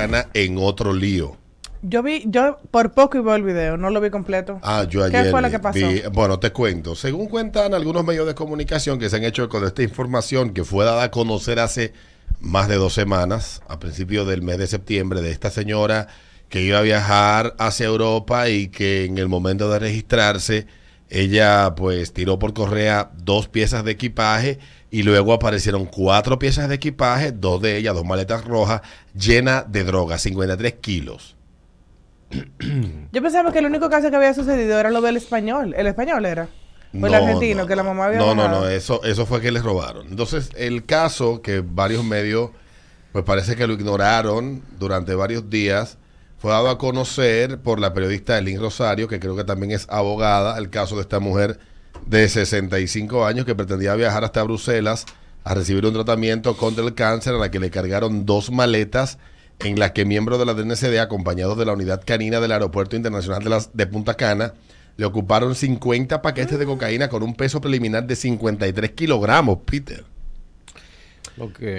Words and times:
Gana 0.00 0.28
en 0.34 0.56
otro 0.58 0.92
lío. 0.92 1.36
Yo 1.82 2.02
vi, 2.02 2.24
yo 2.26 2.58
por 2.70 2.92
poco 2.92 3.18
iba 3.18 3.36
el 3.36 3.42
video, 3.42 3.76
no 3.76 3.90
lo 3.90 4.00
vi 4.00 4.10
completo. 4.10 4.58
Ah, 4.62 4.84
yo 4.88 5.04
ayer. 5.04 5.24
¿Qué 5.24 5.30
fue 5.30 5.42
lo 5.42 5.50
que 5.50 5.58
pasó? 5.58 5.78
vi- 5.78 6.02
bueno, 6.12 6.38
te 6.40 6.50
cuento. 6.50 6.94
Según 6.96 7.28
cuentan 7.28 7.74
algunos 7.74 8.04
medios 8.04 8.26
de 8.26 8.34
comunicación 8.34 8.98
que 8.98 9.08
se 9.08 9.16
han 9.16 9.24
hecho 9.24 9.48
con 9.48 9.64
esta 9.64 9.82
información 9.82 10.50
que 10.52 10.64
fue 10.64 10.84
dada 10.84 11.04
a 11.04 11.10
conocer 11.10 11.60
hace 11.60 11.92
más 12.40 12.68
de 12.68 12.76
dos 12.76 12.92
semanas, 12.94 13.62
a 13.68 13.78
principios 13.78 14.26
del 14.26 14.42
mes 14.42 14.58
de 14.58 14.66
septiembre, 14.66 15.20
de 15.20 15.30
esta 15.30 15.50
señora 15.50 16.08
que 16.48 16.62
iba 16.62 16.78
a 16.78 16.82
viajar 16.82 17.54
hacia 17.58 17.86
Europa 17.86 18.48
y 18.48 18.68
que 18.68 19.04
en 19.04 19.18
el 19.18 19.28
momento 19.28 19.70
de 19.70 19.78
registrarse, 19.78 20.66
ella 21.10 21.74
pues 21.76 22.12
tiró 22.12 22.38
por 22.38 22.52
correa 22.54 23.10
dos 23.16 23.48
piezas 23.48 23.84
de 23.84 23.92
equipaje 23.92 24.58
y 24.90 25.02
luego 25.02 25.32
aparecieron 25.32 25.86
cuatro 25.86 26.38
piezas 26.38 26.68
de 26.68 26.76
equipaje, 26.76 27.32
dos 27.32 27.60
de 27.62 27.76
ellas, 27.76 27.94
dos 27.94 28.04
maletas 28.04 28.44
rojas, 28.44 28.82
llenas 29.14 29.70
de 29.70 29.84
droga, 29.84 30.18
53 30.18 30.74
kilos. 30.74 31.36
Yo 33.12 33.22
pensaba 33.22 33.52
que 33.52 33.58
el 33.60 33.66
único 33.66 33.88
caso 33.90 34.10
que 34.10 34.16
había 34.16 34.34
sucedido 34.34 34.78
era 34.78 34.90
lo 34.90 35.00
del 35.00 35.16
español. 35.16 35.74
¿El 35.76 35.86
español 35.86 36.24
era? 36.26 36.54
¿O 36.98 37.06
el 37.06 37.12
No, 37.12 37.14
argentino? 37.14 37.62
no, 37.62 37.66
que 37.66 37.76
la 37.76 37.82
mamá 37.82 38.06
había 38.06 38.18
No, 38.18 38.34
no, 38.34 38.48
no, 38.48 38.68
eso, 38.68 39.02
eso 39.04 39.26
fue 39.26 39.40
que 39.40 39.52
les 39.52 39.62
robaron. 39.62 40.08
Entonces, 40.08 40.50
el 40.56 40.86
caso 40.86 41.42
que 41.42 41.60
varios 41.60 42.04
medios, 42.04 42.50
pues 43.12 43.24
parece 43.24 43.56
que 43.56 43.66
lo 43.66 43.74
ignoraron 43.74 44.64
durante 44.70 45.14
varios 45.14 45.50
días, 45.50 45.98
fue 46.38 46.50
dado 46.50 46.68
a 46.68 46.78
conocer 46.78 47.58
por 47.60 47.80
la 47.80 47.94
periodista 47.94 48.38
Elin 48.38 48.60
Rosario, 48.60 49.08
que 49.08 49.20
creo 49.20 49.36
que 49.36 49.44
también 49.44 49.72
es 49.72 49.86
abogada, 49.88 50.58
el 50.58 50.70
caso 50.70 50.96
de 50.96 51.02
esta 51.02 51.20
mujer 51.20 51.58
de 52.06 52.28
65 52.28 53.24
años 53.24 53.46
que 53.46 53.54
pretendía 53.54 53.94
viajar 53.94 54.24
hasta 54.24 54.42
Bruselas 54.42 55.06
a 55.44 55.54
recibir 55.54 55.86
un 55.86 55.94
tratamiento 55.94 56.56
contra 56.56 56.84
el 56.84 56.94
cáncer 56.94 57.34
a 57.34 57.38
la 57.38 57.50
que 57.50 57.60
le 57.60 57.70
cargaron 57.70 58.26
dos 58.26 58.50
maletas 58.50 59.18
en 59.60 59.78
las 59.78 59.92
que 59.92 60.04
miembros 60.04 60.38
de 60.38 60.44
la 60.44 60.54
DNCD, 60.54 60.98
acompañados 60.98 61.56
de 61.56 61.64
la 61.64 61.72
unidad 61.72 62.02
canina 62.04 62.40
del 62.40 62.52
Aeropuerto 62.52 62.96
Internacional 62.96 63.42
de, 63.42 63.50
las, 63.50 63.74
de 63.74 63.86
Punta 63.86 64.14
Cana, 64.14 64.54
le 64.96 65.06
ocuparon 65.06 65.54
50 65.54 66.20
paquetes 66.20 66.58
de 66.58 66.66
cocaína 66.66 67.08
con 67.08 67.22
un 67.22 67.34
peso 67.34 67.60
preliminar 67.60 68.06
de 68.06 68.16
53 68.16 68.90
kilogramos, 68.92 69.58
Peter. 69.64 70.04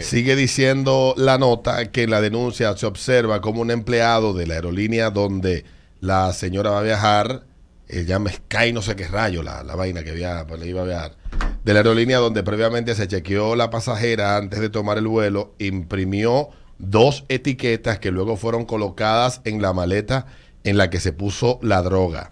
Sigue 0.01 0.35
diciendo 0.35 1.13
la 1.17 1.37
nota 1.37 1.91
que 1.91 2.03
en 2.03 2.11
la 2.11 2.21
denuncia 2.21 2.75
se 2.77 2.85
observa 2.85 3.41
como 3.41 3.61
un 3.61 3.71
empleado 3.71 4.33
de 4.33 4.45
la 4.47 4.55
aerolínea 4.55 5.09
donde 5.09 5.65
la 5.99 6.31
señora 6.33 6.69
va 6.71 6.79
a 6.79 6.83
viajar, 6.83 7.43
eh, 7.87 8.05
llama 8.05 8.29
Sky 8.31 8.71
no 8.73 8.81
sé 8.81 8.95
qué 8.95 9.07
rayo, 9.07 9.41
la, 9.41 9.63
la 9.63 9.75
vaina 9.75 10.03
que 10.03 10.11
via- 10.11 10.45
pues, 10.47 10.59
le 10.59 10.67
iba 10.67 10.81
a 10.81 10.85
viajar, 10.85 11.15
de 11.63 11.73
la 11.73 11.79
aerolínea 11.79 12.19
donde 12.19 12.43
previamente 12.43 12.93
se 12.95 13.07
chequeó 13.07 13.55
la 13.55 13.69
pasajera 13.69 14.37
antes 14.37 14.59
de 14.59 14.69
tomar 14.69 14.97
el 14.99 15.07
vuelo, 15.07 15.55
imprimió 15.57 16.49
dos 16.77 17.25
etiquetas 17.29 17.97
que 17.97 18.11
luego 18.11 18.37
fueron 18.37 18.65
colocadas 18.65 19.41
en 19.43 19.61
la 19.61 19.73
maleta 19.73 20.27
en 20.63 20.77
la 20.77 20.89
que 20.91 20.99
se 20.99 21.13
puso 21.13 21.59
la 21.63 21.81
droga. 21.81 22.31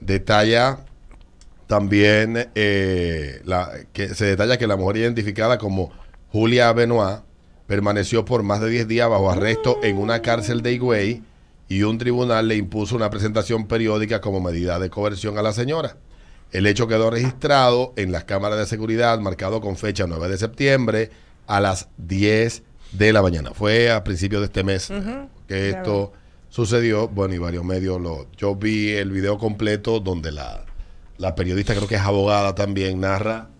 Detalla 0.00 0.78
también 1.66 2.48
eh, 2.54 3.42
que 3.92 4.14
se 4.14 4.24
detalla 4.24 4.56
que 4.56 4.66
la 4.66 4.76
mujer 4.76 4.96
identificada 4.98 5.58
como 5.58 5.90
Julia 6.30 6.72
Benoit 6.72 7.20
permaneció 7.66 8.24
por 8.24 8.42
más 8.42 8.60
de 8.60 8.68
10 8.70 8.88
días 8.88 9.08
bajo 9.08 9.30
arresto 9.30 9.78
en 9.82 9.96
una 9.98 10.20
cárcel 10.22 10.62
de 10.62 10.72
Higüey 10.72 11.22
y 11.68 11.82
un 11.82 11.98
tribunal 11.98 12.48
le 12.48 12.56
impuso 12.56 12.96
una 12.96 13.10
presentación 13.10 13.66
periódica 13.66 14.20
como 14.20 14.40
medida 14.40 14.78
de 14.78 14.90
coerción 14.90 15.38
a 15.38 15.42
la 15.42 15.52
señora. 15.52 15.96
El 16.50 16.66
hecho 16.66 16.88
quedó 16.88 17.10
registrado 17.10 17.92
en 17.96 18.10
las 18.10 18.24
cámaras 18.24 18.58
de 18.58 18.66
seguridad, 18.66 19.18
marcado 19.20 19.60
con 19.60 19.76
fecha 19.76 20.06
9 20.06 20.28
de 20.28 20.38
septiembre 20.38 21.10
a 21.46 21.60
las 21.60 21.88
10 21.98 22.62
de 22.92 23.12
la 23.12 23.20
mañana. 23.20 23.50
Fue 23.52 23.90
a 23.90 24.02
principios 24.02 24.40
de 24.40 24.46
este 24.46 24.64
mes 24.64 24.90
que 25.46 25.70
esto 25.70 26.12
sucedió. 26.48 27.08
Bueno, 27.08 27.34
y 27.34 27.38
varios 27.38 27.64
medios 27.64 28.00
lo. 28.00 28.30
Yo 28.32 28.54
vi 28.54 28.92
el 28.92 29.10
video 29.10 29.36
completo 29.36 30.00
donde 30.00 30.32
la, 30.32 30.64
la 31.18 31.34
periodista, 31.34 31.74
creo 31.74 31.86
que 31.86 31.96
es 31.96 32.00
abogada 32.00 32.54
también, 32.54 33.00
narra 33.00 33.50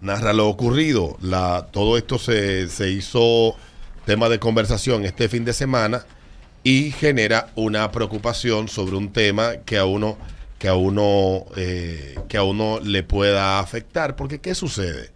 narra 0.00 0.32
lo 0.32 0.48
ocurrido. 0.48 1.16
La, 1.20 1.68
todo 1.70 1.96
esto 1.98 2.18
se, 2.18 2.68
se 2.68 2.90
hizo 2.90 3.56
tema 4.06 4.28
de 4.28 4.38
conversación 4.38 5.04
este 5.04 5.28
fin 5.28 5.44
de 5.44 5.52
semana 5.52 6.04
y 6.64 6.90
genera 6.92 7.50
una 7.56 7.90
preocupación 7.90 8.68
sobre 8.68 8.96
un 8.96 9.12
tema 9.12 9.56
que 9.64 9.78
a 9.78 9.84
uno 9.84 10.16
que 10.58 10.66
a 10.68 10.74
uno 10.74 11.44
eh, 11.56 12.16
que 12.28 12.36
a 12.36 12.42
uno 12.42 12.80
le 12.82 13.02
pueda 13.02 13.60
afectar. 13.60 14.16
Porque 14.16 14.40
qué 14.40 14.54
sucede 14.54 15.10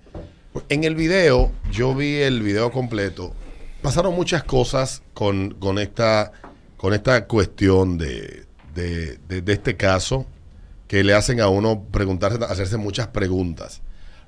en 0.69 0.85
el 0.85 0.95
video 0.95 1.51
yo 1.71 1.95
vi 1.95 2.17
el 2.17 2.43
video 2.43 2.71
completo. 2.71 3.35
Pasaron 3.81 4.15
muchas 4.15 4.45
cosas 4.45 5.03
con, 5.15 5.55
con 5.55 5.79
esta 5.79 6.33
con 6.77 6.95
esta 6.95 7.27
cuestión 7.27 7.97
de, 7.99 8.45
de, 8.75 9.19
de- 9.29 9.43
de 9.43 9.53
este 9.53 9.77
caso 9.77 10.27
que 10.89 11.03
le 11.03 11.15
hacen 11.15 11.41
a 11.41 11.49
uno 11.49 11.85
preguntarse 11.91 12.45
hacerse 12.45 12.77
muchas 12.77 13.09
preguntas 13.09 13.81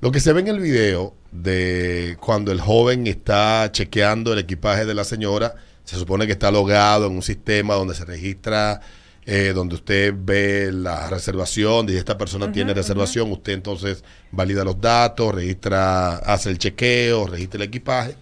lo 0.05 0.13
que 0.13 0.21
se 0.21 0.35
ve 0.35 0.43
en 0.43 0.49
el 0.49 0.61
video 0.61 1.15
de 1.33 2.19
cuando 2.21 2.53
el 2.53 2.61
joven 2.61 3.07
está 3.07 3.73
chequeando 3.73 4.35
el 4.35 4.39
equipaje 4.39 4.85
de 4.85 4.93
la 4.93 5.03
señora, 5.03 5.55
se 5.85 5.97
supone 5.97 6.27
que 6.27 6.33
está 6.33 6.51
logado 6.51 7.07
en 7.07 7.13
un 7.13 7.23
sistema 7.23 7.73
donde 7.73 7.95
se 7.95 8.05
registra, 8.05 8.83
eh, 9.25 9.53
donde 9.55 9.77
usted 9.77 10.13
ve 10.15 10.71
la 10.71 11.09
reservación, 11.09 11.87
dice 11.87 12.01
esta 12.01 12.19
persona 12.19 12.53
tiene 12.53 12.75
reservación, 12.75 13.33
usted 13.33 13.55
entonces 13.55 14.05
valida 14.31 14.63
los 14.63 14.79
datos, 14.79 15.35
registra, 15.35 16.17
hace 16.17 16.51
el 16.51 16.59
chequeo, 16.59 17.27
registra 17.27 17.63
el 17.63 17.69
equipaje. 17.69 18.15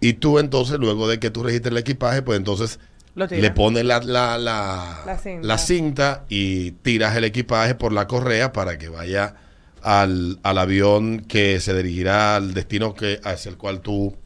Y 0.00 0.14
tú 0.14 0.38
entonces, 0.38 0.78
luego 0.78 1.06
de 1.06 1.20
que 1.20 1.28
tú 1.28 1.42
registres 1.42 1.72
el 1.72 1.76
equipaje, 1.76 2.22
pues 2.22 2.38
entonces 2.38 2.80
le 3.14 3.50
pones 3.50 3.84
la, 3.84 4.00
la, 4.00 4.38
la, 4.38 5.02
La 5.04 5.18
cinta. 5.18 5.46
la 5.46 5.58
cinta 5.58 6.24
y 6.30 6.70
tiras 6.70 7.14
el 7.14 7.24
equipaje 7.24 7.74
por 7.74 7.92
la 7.92 8.06
correa 8.06 8.54
para 8.54 8.78
que 8.78 8.88
vaya 8.88 9.34
al, 9.82 10.38
al 10.42 10.58
avión 10.58 11.20
que 11.20 11.60
se 11.60 11.74
dirigirá 11.74 12.36
al 12.36 12.54
destino 12.54 12.94
que, 12.94 13.20
hacia 13.24 13.50
el 13.50 13.56
cual 13.56 13.80
tú, 13.80 14.16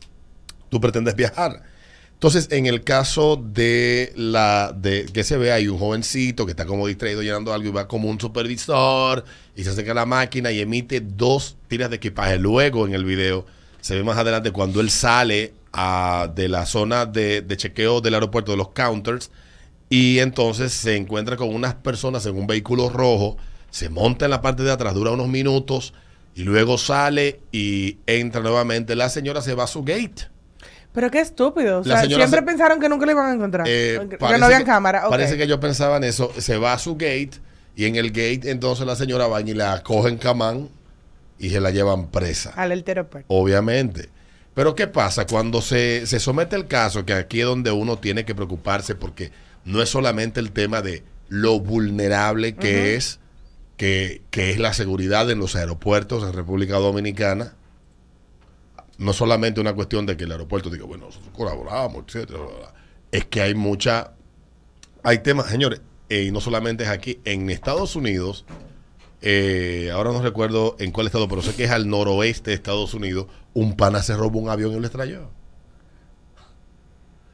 tú 0.69 0.81
pretendes 0.81 1.17
viajar. 1.17 1.63
Entonces, 2.15 2.49
en 2.53 2.67
el 2.67 2.85
caso 2.85 3.37
de 3.37 4.13
la 4.17 4.73
de 4.75 5.05
que 5.07 5.25
se 5.25 5.37
ve, 5.37 5.53
hay 5.53 5.69
un 5.69 5.79
jovencito 5.79 6.47
que 6.47 6.53
está 6.53 6.65
como 6.65 6.87
distraído 6.87 7.23
llenando 7.23 7.53
algo 7.53 7.69
y 7.69 7.73
va 7.73 7.87
como 7.87 8.09
un 8.09 8.19
supervisor 8.19 9.25
y 9.55 9.65
se 9.65 9.71
acerca 9.71 9.93
a 9.93 9.95
la 9.95 10.07
máquina 10.07 10.51
y 10.51 10.61
emite 10.61 11.01
dos 11.01 11.57
tiras 11.69 11.91
de 11.91 11.97
equipaje. 11.97 12.39
Luego, 12.39 12.87
en 12.87 12.95
el 12.95 13.05
video, 13.05 13.45
se 13.81 13.95
ve 13.95 14.05
más 14.05 14.17
adelante 14.17 14.53
cuando 14.53 14.81
él 14.81 14.91
sale 14.91 15.53
a- 15.73 16.31
de 16.35 16.49
la 16.49 16.65
zona 16.65 17.05
de, 17.05 17.43
de 17.43 17.57
chequeo 17.57 18.01
del 18.01 18.15
aeropuerto 18.15 18.53
de 18.53 18.59
los 18.59 18.71
counters 18.71 19.31
y 19.91 20.19
entonces 20.21 20.73
se 20.73 20.97
encuentra 20.97 21.37
con 21.37 21.55
unas 21.55 21.75
personas 21.75 22.25
en 22.27 22.37
un 22.37 22.47
vehículo 22.47 22.89
rojo, 22.89 23.37
se 23.75 23.89
monta 23.89 24.27
en 24.27 24.31
la 24.31 24.41
parte 24.41 24.63
de 24.63 24.71
atrás, 24.71 24.95
dura 24.95 25.11
unos 25.11 25.27
minutos 25.27 25.95
y 26.37 26.45
luego 26.45 26.79
sale 26.79 27.41
y 27.51 27.99
entra 28.07 28.41
nuevamente. 28.41 28.95
La 28.95 29.09
señora 29.09 29.43
se 29.43 29.53
va 29.55 29.65
a 29.65 29.67
su 29.67 29.83
gate. 29.83 30.29
Pero 30.93 31.11
qué 31.11 31.19
estúpido. 31.19 31.81
O 31.81 31.85
sea, 31.85 32.05
siempre 32.05 32.29
se- 32.29 32.43
pensaron 32.43 32.79
que 32.79 32.89
nunca 32.89 33.05
le 33.05 33.11
iban 33.13 33.27
a 33.31 33.33
encontrar. 33.35 33.67
Eh, 33.69 33.99
que 34.09 34.17
no 34.39 34.45
habían 34.47 34.61
que- 34.61 34.67
cámara. 34.67 35.09
Parece 35.09 35.37
que 35.37 35.43
ellos 35.43 35.59
pensaban 35.59 36.05
eso. 36.05 36.31
Se 36.39 36.57
va 36.57 36.73
a 36.73 36.79
su 36.79 36.93
gate 36.95 37.33
y 37.75 37.87
en 37.87 37.97
el 37.97 38.11
gate 38.13 38.43
entonces 38.53 38.87
la 38.87 38.95
señora 38.95 39.27
va 39.27 39.41
y 39.41 39.55
la 39.55 39.83
cogen 39.83 40.19
camán 40.19 40.69
y 41.41 41.51
se 41.51 41.61
la 41.61 41.73
llevan 41.73 42.13
presa. 42.13 42.51
Al 42.55 42.71
aeropuerto. 42.71 43.27
Obviamente. 43.27 44.09
Pero 44.55 44.77
¿qué 44.77 44.87
pasa 44.87 45.27
cuando 45.27 45.61
se, 45.63 46.07
se 46.07 46.21
somete 46.21 46.55
el 46.55 46.69
caso, 46.69 47.05
que 47.05 47.13
aquí 47.13 47.41
es 47.41 47.47
donde 47.47 47.73
uno 47.73 47.99
tiene 47.99 48.25
que 48.25 48.37
preocuparse 48.37 48.95
porque 48.95 49.33
no 49.65 49.83
es 49.83 49.89
solamente 49.89 50.39
el 50.39 50.53
tema 50.53 50.81
de 50.81 51.03
lo 51.29 51.59
vulnerable 51.59 52.55
que 52.55 52.95
es 52.95 53.19
que, 53.77 54.23
que 54.31 54.51
es 54.51 54.59
la 54.59 54.73
seguridad 54.73 55.31
en 55.31 55.39
los 55.39 55.57
aeropuertos 55.57 56.23
en 56.25 56.33
República 56.33 56.77
Dominicana, 56.77 57.57
no 58.99 59.13
solamente 59.13 59.61
una 59.61 59.75
cuestión 59.75 60.07
de 60.07 60.17
que 60.17 60.25
el 60.25 60.33
aeropuerto 60.33 60.71
diga, 60.71 60.85
bueno, 60.85 61.07
nosotros 61.07 61.33
colaboramos, 61.35 62.05
etcétera, 62.07 62.41
es 63.11 63.25
que 63.27 63.43
hay 63.43 63.55
mucha, 63.55 64.13
hay 65.03 65.19
temas, 65.19 65.47
señores, 65.47 65.81
eh, 66.09 66.25
y 66.25 66.31
no 66.31 66.41
solamente 66.41 66.85
es 66.85 66.91
aquí, 66.91 67.21
en 67.25 67.51
Estados 67.51 67.97
Unidos, 67.97 68.45
eh, 69.23 69.91
ahora 69.93 70.13
no 70.13 70.23
recuerdo 70.23 70.77
en 70.79 70.93
cuál 70.93 71.07
estado, 71.07 71.29
pero 71.29 71.43
sé 71.43 71.55
que 71.55 71.65
es 71.65 71.71
al 71.71 71.89
noroeste 71.89 72.51
de 72.51 72.55
Estados 72.57 72.95
Unidos, 72.95 73.27
un 73.55 73.77
pana 73.77 74.03
se 74.03 74.17
robó 74.17 74.39
un 74.39 74.49
avión 74.51 74.73
y 74.73 74.81
lo 74.81 74.87
estrelló. 74.87 75.31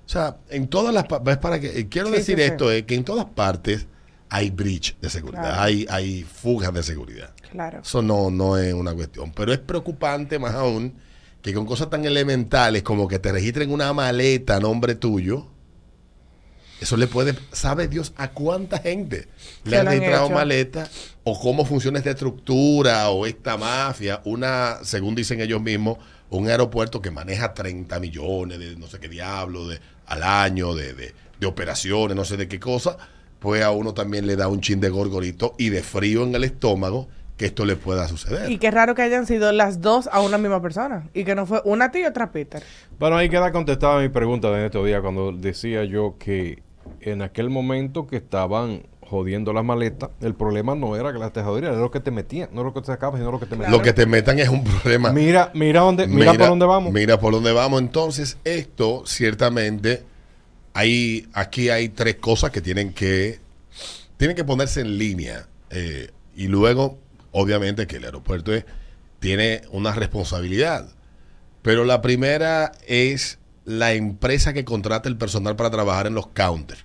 O 0.06 0.08
sea, 0.12 0.38
en 0.48 0.69
todas 0.69 0.92
las 0.92 1.04
es 1.26 1.37
para 1.38 1.60
que 1.60 1.78
eh, 1.78 1.88
quiero 1.88 2.08
Sí, 2.08 2.12
decir 2.12 2.38
sí, 2.38 2.42
sí. 2.44 2.48
esto 2.48 2.70
es 2.72 2.84
que 2.84 2.94
en 2.96 3.04
todas 3.04 3.26
partes 3.26 3.87
hay 4.31 4.50
breach 4.50 4.97
de 5.00 5.11
seguridad, 5.11 5.43
Claro. 5.43 5.61
hay 5.62 5.87
hay 5.91 6.23
fugas 6.23 6.73
de 6.73 6.82
seguridad. 6.82 7.35
Claro. 7.50 7.81
Eso 7.82 8.00
no, 8.00 8.31
no 8.31 8.56
es 8.56 8.73
una 8.73 8.94
cuestión. 8.94 9.32
Pero 9.32 9.53
es 9.53 9.59
preocupante 9.59 10.38
más 10.38 10.55
aún 10.55 10.94
que 11.43 11.53
con 11.53 11.67
cosas 11.67 11.91
tan 11.91 12.05
elementales 12.05 12.82
como 12.82 13.09
que 13.09 13.19
te 13.19 13.32
registren 13.32 13.71
una 13.73 13.93
maleta 13.93 14.56
a 14.56 14.61
nombre 14.61 14.94
tuyo, 14.94 15.47
eso 16.81 16.97
le 16.97 17.06
puede, 17.06 17.35
sabe 17.53 17.88
Dios 17.88 18.12
a 18.17 18.31
cuánta 18.31 18.79
gente 18.79 19.29
le 19.65 19.79
han 19.79 19.87
registrado 19.87 20.27
hecho. 20.27 20.35
maleta 20.35 20.88
o 21.25 21.38
cómo 21.38 21.67
funciona 21.67 21.99
esta 21.99 22.11
estructura 22.11 23.11
o 23.11 23.26
esta 23.26 23.59
mafia, 23.59 24.23
una, 24.25 24.79
según 24.83 25.15
dicen 25.15 25.41
ellos 25.43 25.61
mismos, 25.61 25.99
un 26.31 26.49
aeropuerto 26.49 27.03
que 27.03 27.11
maneja 27.11 27.53
30 27.53 28.00
millones 28.00 28.59
de 28.59 28.76
no 28.76 28.87
sé 28.87 28.99
qué 28.99 29.09
diablo 29.09 29.69
de, 29.69 29.79
al 30.06 30.23
año 30.23 30.75
de, 30.75 30.94
de- 30.94 31.15
de 31.38 31.47
operaciones, 31.47 32.15
no 32.17 32.25
sé 32.26 32.37
de 32.37 32.49
qué 32.49 32.61
cosa, 32.61 32.97
pues 33.40 33.62
a 33.62 33.72
uno 33.72 33.94
también 33.94 34.26
le 34.26 34.37
da 34.37 34.48
un 34.48 34.60
chin 34.60 34.81
de 34.81 34.90
gorgorito 34.90 35.54
y 35.58 35.70
de 35.70 35.82
frío 35.82 36.22
en 36.22 36.34
el 36.34 36.44
estómago 36.44 37.08
que 37.37 37.46
esto 37.46 37.64
le 37.64 37.75
pueda 37.75 38.06
suceder. 38.06 38.50
Y 38.50 38.58
qué 38.58 38.70
raro 38.70 38.94
que 38.94 39.00
hayan 39.00 39.26
sido 39.26 39.50
las 39.50 39.81
dos 39.81 40.10
a 40.12 40.20
una 40.20 40.37
misma 40.37 40.60
persona. 40.60 41.08
Y 41.14 41.25
que 41.25 41.34
no 41.34 41.46
fue 41.46 41.62
una 41.64 41.87
a 41.87 41.90
ti 41.90 42.00
y 42.00 42.04
otra 42.04 42.26
a 42.26 42.32
Peter. 42.32 42.62
Bueno, 42.98 43.16
ahí 43.16 43.31
queda 43.31 43.50
contestada 43.50 43.98
mi 43.98 44.10
pregunta 44.10 44.50
de 44.50 44.66
estos 44.66 44.84
días 44.84 45.00
cuando 45.00 45.32
decía 45.32 45.84
yo 45.84 46.16
que 46.19 46.62
en 47.00 47.22
aquel 47.22 47.48
momento 47.48 48.06
que 48.06 48.16
estaban 48.16 48.82
jodiendo 49.00 49.54
las 49.54 49.64
maletas, 49.64 50.10
el 50.20 50.34
problema 50.34 50.75
no 50.75 50.94
era 50.96 51.12
que 51.12 51.19
las 51.19 51.32
te 51.32 51.42
jodieran, 51.42 51.72
era 51.72 51.81
lo 51.81 51.90
que 51.90 52.00
te 52.00 52.10
metían, 52.10 52.50
no 52.52 52.62
lo 52.62 52.75
que 52.75 52.81
te 52.81 52.88
sacabas, 52.88 53.19
sino 53.19 53.32
lo 53.32 53.40
que 53.40 53.46
te 53.46 53.56
metían. 53.56 53.72
Lo 53.72 53.82
que 53.82 53.92
te 53.92 54.06
metan 54.06 54.38
es 54.38 54.48
un 54.50 54.62
problema. 54.62 55.10
Mira, 55.10 55.50
mira 55.54 55.81
dónde, 55.81 56.06
mira, 56.06 56.34
por 56.34 56.46
dónde 56.46 56.66
vamos. 56.66 56.92
Mira 56.92 57.19
por 57.19 57.32
dónde 57.32 57.52
vamos. 57.52 57.81
Entonces, 57.81 58.37
esto 58.44 59.02
ciertamente, 59.06 60.04
hay, 60.75 61.28
aquí 61.32 61.69
hay 61.69 61.88
tres 61.88 62.17
cosas 62.17 62.50
que 62.50 62.61
tienen 62.61 62.93
que, 62.93 63.40
tienen 64.17 64.37
que 64.37 64.44
ponerse 64.44 64.81
en 64.81 64.99
línea. 64.99 65.46
eh, 65.70 66.11
y 66.34 66.49
luego, 66.49 66.99
obviamente, 67.32 67.87
que 67.87 67.96
el 67.96 68.05
aeropuerto 68.05 68.52
es- 68.55 68.64
tiene 69.20 69.62
una 69.70 69.93
responsabilidad. 69.94 70.88
Pero 71.62 71.84
la 71.84 72.00
primera 72.02 72.72
es 72.87 73.38
la 73.64 73.93
empresa 73.93 74.52
que 74.52 74.64
contrata 74.64 75.08
el 75.08 75.17
personal 75.17 75.55
para 75.56 75.70
trabajar 75.70 76.06
en 76.06 76.14
los 76.14 76.28
counters 76.28 76.84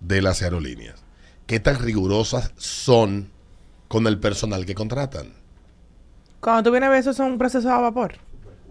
de 0.00 0.22
las 0.22 0.42
aerolíneas. 0.42 1.02
¿Qué 1.46 1.60
tan 1.60 1.78
rigurosas 1.78 2.52
son 2.56 3.30
con 3.88 4.06
el 4.06 4.18
personal 4.18 4.66
que 4.66 4.74
contratan? 4.74 5.32
Cuando 6.40 6.62
tú 6.64 6.70
vienes 6.70 6.88
a 6.88 6.90
ver 6.90 7.00
eso, 7.00 7.12
son 7.12 7.32
un 7.32 7.38
proceso 7.38 7.70
a 7.70 7.80
vapor. 7.80 8.14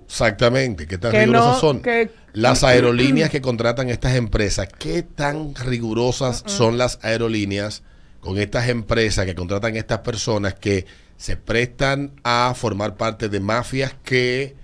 Exactamente, 0.07 0.87
¿qué 0.87 0.97
tan 0.97 1.11
Que 1.11 1.19
rigurosas 1.21 1.53
no- 1.55 1.59
son? 1.59 1.81
que- 1.81 2.09
Las 2.33 2.63
aerolíneas 2.63 3.29
que 3.29 3.41
contratan 3.41 3.89
estas 3.89 4.15
empresas, 4.15 4.67
¿qué 4.79 5.03
tan 5.03 5.53
rigurosas 5.55 6.43
son 6.47 6.77
las 6.77 6.99
aerolíneas 7.03 7.83
con 8.21 8.37
estas 8.37 8.69
empresas 8.69 9.25
que 9.25 9.35
contratan 9.35 9.75
estas 9.75 9.99
personas 9.99 10.53
que 10.55 10.85
se 11.17 11.35
prestan 11.37 12.13
a 12.23 12.53
formar 12.55 12.95
parte 12.95 13.27
de 13.29 13.39
mafias 13.39 13.93
que 14.03 14.55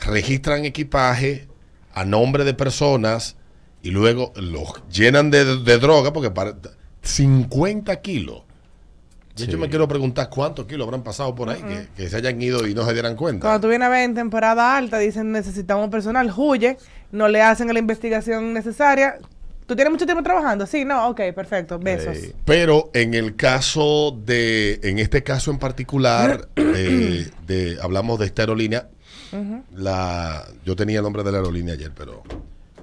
registran 0.00 0.64
equipaje 0.64 1.48
a 1.92 2.04
nombre 2.04 2.44
de 2.44 2.54
personas 2.54 3.36
y 3.82 3.90
luego 3.90 4.32
los 4.36 4.72
llenan 4.92 5.30
de, 5.30 5.58
de 5.58 5.78
droga 5.78 6.12
porque 6.12 6.30
para 6.30 6.54
50 7.02 8.00
kilos. 8.00 8.42
De 9.40 9.46
hecho, 9.46 9.56
Sí. 9.56 9.60
me 9.60 9.68
quiero 9.68 9.88
preguntar 9.88 10.28
cuántos 10.30 10.66
kilos 10.66 10.86
habrán 10.86 11.02
pasado 11.02 11.34
por 11.34 11.50
ahí 11.50 11.62
que, 11.62 11.88
que 11.96 12.08
se 12.08 12.16
hayan 12.16 12.40
ido 12.40 12.66
y 12.66 12.74
no 12.74 12.86
se 12.86 12.92
dieran 12.92 13.16
cuenta. 13.16 13.46
Cuando 13.46 13.60
tú 13.62 13.68
vienes 13.68 13.86
a 13.86 13.90
ver 13.90 14.04
en 14.04 14.14
temporada 14.14 14.76
alta, 14.76 14.98
dicen 14.98 15.32
necesitamos 15.32 15.88
personal, 15.90 16.32
huye, 16.36 16.76
no 17.12 17.28
le 17.28 17.42
hacen 17.42 17.72
la 17.72 17.78
investigación 17.78 18.52
necesaria. 18.52 19.18
¿Tú 19.66 19.76
tienes 19.76 19.92
mucho 19.92 20.04
tiempo 20.04 20.22
trabajando? 20.24 20.66
Sí, 20.66 20.84
no, 20.84 21.08
ok, 21.10 21.20
perfecto, 21.32 21.78
besos. 21.78 22.16
Pero 22.44 22.90
en 22.92 23.14
el 23.14 23.36
caso 23.36 24.16
de, 24.24 24.80
en 24.82 24.98
este 24.98 25.22
caso 25.22 25.52
en 25.52 25.58
particular, 25.58 26.48
eh, 26.56 27.30
de, 27.46 27.78
hablamos 27.80 28.18
de 28.18 28.26
esta 28.26 28.42
aerolínea, 28.42 28.88
la, 29.72 30.44
yo 30.64 30.74
tenía 30.74 30.98
el 30.98 31.04
nombre 31.04 31.22
de 31.22 31.30
la 31.30 31.38
aerolínea 31.38 31.74
ayer, 31.74 31.92
pero, 31.96 32.22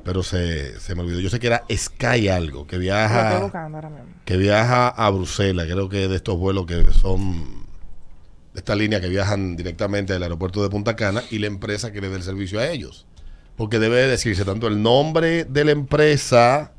pero 0.07 0.23
se, 0.23 0.79
se 0.79 0.95
me 0.95 1.01
olvidó. 1.01 1.19
Yo 1.19 1.29
sé 1.29 1.37
que 1.37 1.47
era 1.47 1.65
Sky 1.69 2.29
algo, 2.29 2.65
que 2.65 2.77
Lo 2.77 2.81
estoy 2.81 2.85
viaja, 2.85 3.39
buscando 3.41 3.77
ahora 3.77 3.89
mismo. 3.89 4.05
que 4.23 4.37
viaja 4.37 4.87
a 4.87 5.09
Bruselas, 5.09 5.65
creo 5.65 5.89
que 5.89 6.07
de 6.07 6.15
estos 6.15 6.37
vuelos 6.37 6.65
que 6.65 6.81
son 6.93 7.67
de 8.53 8.59
esta 8.61 8.73
línea 8.73 9.01
que 9.01 9.09
viajan 9.09 9.57
directamente 9.57 10.13
del 10.13 10.23
aeropuerto 10.23 10.63
de 10.63 10.69
Punta 10.69 10.95
Cana 10.95 11.23
y 11.29 11.39
la 11.39 11.47
empresa 11.47 11.91
que 11.91 11.99
le 11.99 12.07
dé 12.07 12.15
el 12.15 12.23
servicio 12.23 12.57
a 12.61 12.69
ellos. 12.69 13.05
Porque 13.57 13.79
debe 13.79 13.97
de 13.97 14.07
decirse 14.07 14.45
tanto 14.45 14.67
el 14.67 14.81
nombre 14.81 15.43
de 15.43 15.65
la 15.65 15.71
empresa 15.71 16.71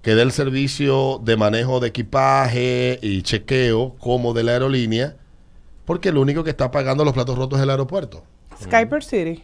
que 0.00 0.14
dé 0.14 0.22
el 0.22 0.32
servicio 0.32 1.20
de 1.22 1.36
manejo 1.36 1.78
de 1.78 1.88
equipaje 1.88 2.98
y 3.02 3.20
chequeo 3.20 3.96
como 3.98 4.32
de 4.32 4.44
la 4.44 4.52
aerolínea, 4.52 5.16
porque 5.84 6.08
el 6.08 6.16
único 6.16 6.42
que 6.42 6.50
está 6.50 6.70
pagando 6.70 7.04
los 7.04 7.12
platos 7.12 7.36
rotos 7.36 7.58
es 7.58 7.64
el 7.64 7.70
aeropuerto. 7.70 8.24
Skyper 8.62 9.04
City. 9.04 9.42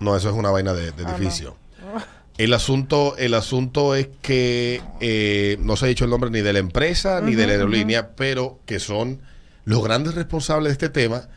No, 0.00 0.16
eso 0.16 0.28
es 0.30 0.34
una 0.34 0.50
vaina 0.50 0.72
de, 0.74 0.92
de 0.92 1.04
Ah, 1.06 1.14
edificio. 1.16 1.56
El 2.36 2.54
asunto, 2.54 3.16
el 3.18 3.34
asunto 3.34 3.96
es 3.96 4.08
que 4.22 4.80
eh, 5.00 5.56
no 5.60 5.76
se 5.76 5.86
ha 5.86 5.88
dicho 5.88 6.04
el 6.04 6.10
nombre 6.10 6.30
ni 6.30 6.40
de 6.40 6.52
la 6.52 6.60
empresa 6.60 7.20
ni 7.20 7.34
de 7.34 7.46
la 7.46 7.54
aerolínea, 7.54 8.10
pero 8.14 8.60
que 8.64 8.78
son 8.78 9.20
los 9.64 9.82
grandes 9.82 10.14
responsables 10.14 10.70
de 10.70 10.72
este 10.72 10.88
tema. 10.88 11.28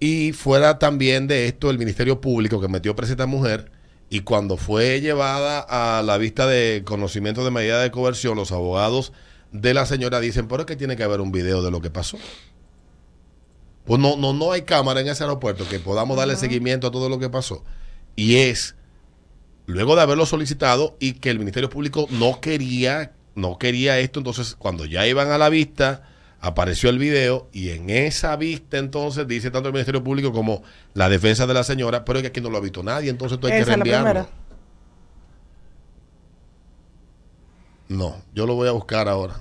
Y 0.00 0.32
fuera 0.32 0.78
también 0.78 1.26
de 1.28 1.46
esto 1.46 1.70
el 1.70 1.78
Ministerio 1.78 2.20
Público 2.20 2.60
que 2.60 2.68
metió 2.68 2.94
presa 2.94 3.12
a 3.12 3.14
esta 3.14 3.26
mujer. 3.26 3.72
Y 4.10 4.20
cuando 4.20 4.56
fue 4.58 5.00
llevada 5.00 5.60
a 5.60 6.02
la 6.02 6.18
vista 6.18 6.46
de 6.46 6.82
conocimiento 6.84 7.44
de 7.44 7.50
medida 7.50 7.80
de 7.80 7.90
coerción, 7.90 8.36
los 8.36 8.52
abogados 8.52 9.12
de 9.52 9.72
la 9.72 9.86
señora 9.86 10.20
dicen, 10.20 10.46
pero 10.46 10.60
es 10.62 10.66
que 10.66 10.76
tiene 10.76 10.96
que 10.96 11.04
haber 11.04 11.20
un 11.20 11.32
video 11.32 11.62
de 11.62 11.70
lo 11.70 11.80
que 11.80 11.90
pasó. 11.90 12.18
Pues 13.84 13.98
no, 14.00 14.16
no, 14.16 14.32
no 14.32 14.52
hay 14.52 14.62
cámara 14.62 15.00
en 15.00 15.08
ese 15.08 15.24
aeropuerto 15.24 15.66
que 15.68 15.78
podamos 15.80 16.16
darle 16.16 16.36
seguimiento 16.36 16.86
a 16.86 16.90
todo 16.90 17.08
lo 17.08 17.18
que 17.18 17.28
pasó. 17.30 17.64
Y 18.20 18.36
es, 18.36 18.74
luego 19.64 19.96
de 19.96 20.02
haberlo 20.02 20.26
solicitado 20.26 20.94
y 21.00 21.14
que 21.14 21.30
el 21.30 21.38
Ministerio 21.38 21.70
Público 21.70 22.06
no 22.10 22.38
quería, 22.42 23.12
no 23.34 23.56
quería 23.56 23.98
esto, 23.98 24.20
entonces 24.20 24.56
cuando 24.56 24.84
ya 24.84 25.06
iban 25.06 25.30
a 25.30 25.38
la 25.38 25.48
vista, 25.48 26.02
apareció 26.38 26.90
el 26.90 26.98
video 26.98 27.48
y 27.50 27.70
en 27.70 27.88
esa 27.88 28.36
vista 28.36 28.76
entonces 28.76 29.26
dice 29.26 29.50
tanto 29.50 29.70
el 29.70 29.72
Ministerio 29.72 30.04
Público 30.04 30.32
como 30.32 30.62
la 30.92 31.08
defensa 31.08 31.46
de 31.46 31.54
la 31.54 31.64
señora, 31.64 32.04
pero 32.04 32.18
es 32.18 32.22
que 32.22 32.28
aquí 32.28 32.42
no 32.42 32.50
lo 32.50 32.58
ha 32.58 32.60
visto 32.60 32.82
nadie, 32.82 33.08
entonces 33.08 33.40
tú 33.40 33.46
hay 33.46 33.54
que 33.54 33.58
Esa 33.60 33.76
reenviarlo. 33.76 34.28
No, 37.88 38.22
yo 38.34 38.46
lo 38.46 38.54
voy 38.54 38.68
a 38.68 38.72
buscar 38.72 39.08
ahora. 39.08 39.36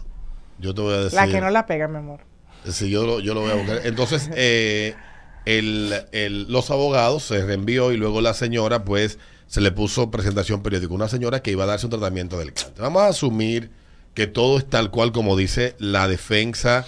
Yo 0.57 0.73
te 0.73 0.79
voy 0.79 0.93
a 0.93 0.99
decir. 0.99 1.19
La 1.19 1.27
que 1.27 1.41
no 1.41 1.49
la 1.49 1.65
pega, 1.65 1.89
mi 1.89 1.97
amor. 1.97 2.21
Sí, 2.63 2.89
yo 2.89 3.05
lo, 3.05 3.19
yo 3.19 3.33
lo 3.33 3.41
voy 3.41 3.51
a 3.51 3.55
buscar. 3.55 3.81
Entonces, 3.83 4.29
eh, 4.35 4.95
el- 5.45 6.45
los 6.49 6.69
abogados 6.71 7.23
se 7.23 7.43
reenvió 7.45 7.91
y 7.91 7.97
luego 7.97 8.21
la 8.21 8.33
señora, 8.33 8.83
pues, 8.85 9.17
se 9.47 9.61
le 9.61 9.71
puso 9.71 10.11
presentación 10.11 10.61
periódica. 10.61 10.93
Una 10.93 11.07
señora 11.07 11.41
que 11.41 11.51
iba 11.51 11.63
a 11.63 11.67
darse 11.67 11.85
un 11.87 11.91
tratamiento 11.91 12.37
del 12.37 12.53
cáncer. 12.53 12.73
Vamos 12.77 13.01
a 13.01 13.07
asumir 13.07 13.71
que 14.13 14.27
todo 14.27 14.57
es 14.57 14.69
tal 14.69 14.91
cual 14.91 15.11
como 15.11 15.35
dice 15.37 15.75
la 15.79 16.07
defensa 16.07 16.85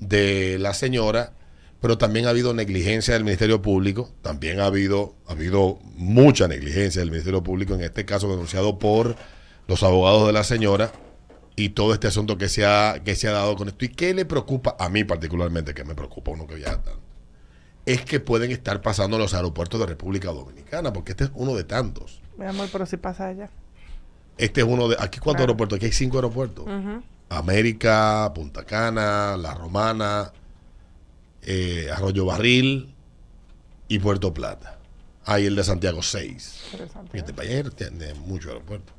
de 0.00 0.58
la 0.58 0.74
señora, 0.74 1.32
pero 1.80 1.98
también 1.98 2.26
ha 2.26 2.30
habido 2.30 2.54
negligencia 2.54 3.14
del 3.14 3.24
Ministerio 3.24 3.62
Público, 3.62 4.10
también 4.22 4.60
ha 4.60 4.66
habido, 4.66 5.14
ha 5.26 5.32
habido 5.32 5.78
mucha 5.96 6.48
negligencia 6.48 7.00
del 7.00 7.10
Ministerio 7.10 7.42
Público, 7.42 7.74
en 7.74 7.82
este 7.82 8.04
caso 8.04 8.28
denunciado 8.28 8.78
por 8.78 9.16
los 9.66 9.82
abogados 9.82 10.26
de 10.26 10.32
la 10.32 10.44
señora, 10.44 10.92
y 11.56 11.70
todo 11.70 11.92
este 11.92 12.06
asunto 12.06 12.38
que 12.38 12.48
se 12.48 12.64
ha, 12.64 13.02
que 13.04 13.16
se 13.16 13.26
ha 13.28 13.32
dado 13.32 13.56
con 13.56 13.68
esto. 13.68 13.84
¿Y 13.84 13.88
qué 13.88 14.14
le 14.14 14.24
preocupa 14.24 14.76
a 14.78 14.88
mí 14.88 15.02
particularmente, 15.04 15.74
que 15.74 15.84
me 15.84 15.94
preocupa 15.96 16.30
uno 16.30 16.46
que 16.46 16.54
viaja 16.54 16.80
tanto? 16.82 17.00
Es 17.88 18.02
que 18.04 18.20
pueden 18.20 18.50
estar 18.50 18.82
pasando 18.82 19.16
en 19.16 19.22
los 19.22 19.32
aeropuertos 19.34 19.80
de 19.80 19.86
República 19.86 20.30
Dominicana, 20.30 20.92
porque 20.92 21.12
este 21.12 21.24
es 21.24 21.30
uno 21.34 21.54
de 21.54 21.64
tantos. 21.64 22.20
Mi 22.36 22.44
amor, 22.46 22.68
pero 22.70 22.84
si 22.86 22.96
pasa 22.98 23.28
allá. 23.28 23.48
Este 24.36 24.60
es 24.60 24.66
uno 24.66 24.88
de... 24.88 24.96
¿Aquí 24.98 25.18
cuántos 25.18 25.40
Claro. 25.40 25.42
aeropuertos? 25.52 25.76
Aquí 25.78 25.86
hay 25.86 25.92
cinco 25.92 26.18
aeropuertos. 26.18 26.66
América, 27.30 28.30
Punta 28.34 28.64
Cana, 28.64 29.36
La 29.36 29.54
Romana, 29.54 30.32
eh, 31.42 31.88
Arroyo 31.94 32.26
Barril, 32.26 32.94
y 33.88 33.98
Puerto 33.98 34.34
Plata. 34.34 34.78
Hay 35.24 35.46
el 35.46 35.56
de 35.56 35.64
Santiago 35.64 36.02
6. 36.02 36.60
Interesante. 36.72 37.16
Este 37.18 37.32
país 37.32 37.64
tiene 37.74 38.12
mucho 38.14 38.48
aeropuerto. 38.50 38.92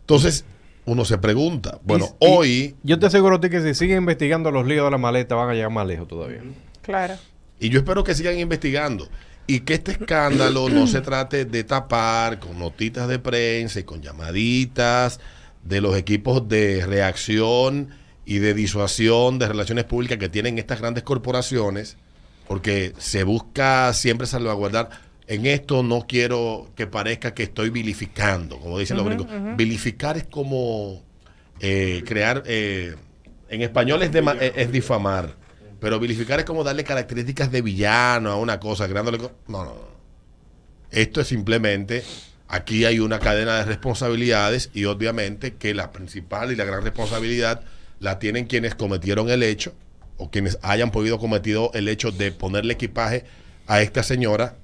Entonces, 0.00 0.44
uno 0.86 1.04
se 1.04 1.18
pregunta, 1.18 1.78
bueno, 1.84 2.16
Y- 2.20 2.26
y 2.26 2.28
hoy, 2.30 2.76
Yo 2.82 2.98
te 2.98 3.06
aseguro 3.06 3.36
a 3.36 3.40
ti 3.40 3.48
que 3.48 3.60
si 3.62 3.74
siguen 3.74 3.98
investigando 3.98 4.50
los 4.50 4.66
líos 4.66 4.84
de 4.86 4.90
la 4.90 4.98
maleta 4.98 5.34
van 5.34 5.50
a 5.50 5.54
llegar 5.54 5.70
más 5.70 5.86
lejos 5.86 6.08
todavía. 6.08 6.42
Claro. 6.82 7.14
Y 7.60 7.68
yo 7.68 7.78
espero 7.78 8.04
que 8.04 8.14
sigan 8.14 8.38
investigando, 8.38 9.08
y 9.46 9.60
que 9.60 9.74
este 9.74 9.92
escándalo 9.92 10.68
no 10.70 10.86
se 10.86 11.00
trate 11.02 11.44
de 11.44 11.64
tapar 11.64 12.38
con 12.40 12.58
notitas 12.58 13.08
de 13.08 13.18
prensa 13.18 13.80
y 13.80 13.84
con 13.84 14.00
llamaditas 14.00 15.20
de 15.62 15.80
los 15.80 15.96
equipos 15.96 16.48
de 16.48 16.84
reacción 16.86 17.90
y 18.26 18.38
de 18.38 18.54
disuasión 18.54 19.38
de 19.38 19.48
relaciones 19.48 19.84
públicas 19.84 20.16
que 20.18 20.28
tienen 20.30 20.58
estas 20.58 20.80
grandes 20.80 21.02
corporaciones, 21.04 21.96
porque 22.48 22.92
se 22.98 23.22
busca 23.24 23.92
siempre 23.92 24.26
salvaguardar. 24.26 24.88
En 25.26 25.46
esto 25.46 25.82
no 25.82 26.06
quiero 26.06 26.70
que 26.74 26.86
parezca 26.86 27.32
que 27.34 27.42
estoy 27.44 27.70
vilificando, 27.70 28.58
como 28.58 28.78
dicen 28.78 28.96
los 28.98 29.06
gringos. 29.06 29.26
Vilificar 29.56 30.16
es 30.18 30.24
como 30.24 31.02
eh, 31.60 32.02
crear, 32.06 32.42
eh, 32.46 32.94
en 33.48 33.62
español 33.62 34.02
es, 34.02 34.10
es- 34.14 34.52
es 34.56 34.72
difamar, 34.72 35.36
pero 35.84 36.00
vilificar 36.00 36.38
es 36.40 36.46
como 36.46 36.64
darle 36.64 36.82
características 36.82 37.52
de 37.52 37.60
villano 37.60 38.30
a 38.30 38.36
una 38.36 38.58
cosa, 38.58 38.88
creándole... 38.88 39.18
co- 39.18 39.32
No, 39.48 39.64
no, 39.66 39.74
no. 39.74 39.94
Esto 40.90 41.20
es 41.20 41.28
simplemente, 41.28 42.02
aquí 42.48 42.86
hay 42.86 43.00
una 43.00 43.18
cadena 43.18 43.58
de 43.58 43.64
responsabilidades 43.66 44.70
y 44.72 44.86
obviamente 44.86 45.56
que 45.56 45.74
la 45.74 45.92
principal 45.92 46.50
y 46.52 46.56
la 46.56 46.64
gran 46.64 46.82
responsabilidad 46.84 47.60
la 48.00 48.18
tienen 48.18 48.46
quienes 48.46 48.74
cometieron 48.74 49.28
el 49.28 49.42
hecho 49.42 49.74
o 50.16 50.30
quienes 50.30 50.58
hayan 50.62 50.90
podido 50.90 51.18
cometido 51.18 51.70
el 51.74 51.86
hecho 51.88 52.12
de 52.12 52.32
ponerle 52.32 52.72
equipaje 52.72 53.24
a 53.66 53.82
esta 53.82 54.02
señora 54.02 54.56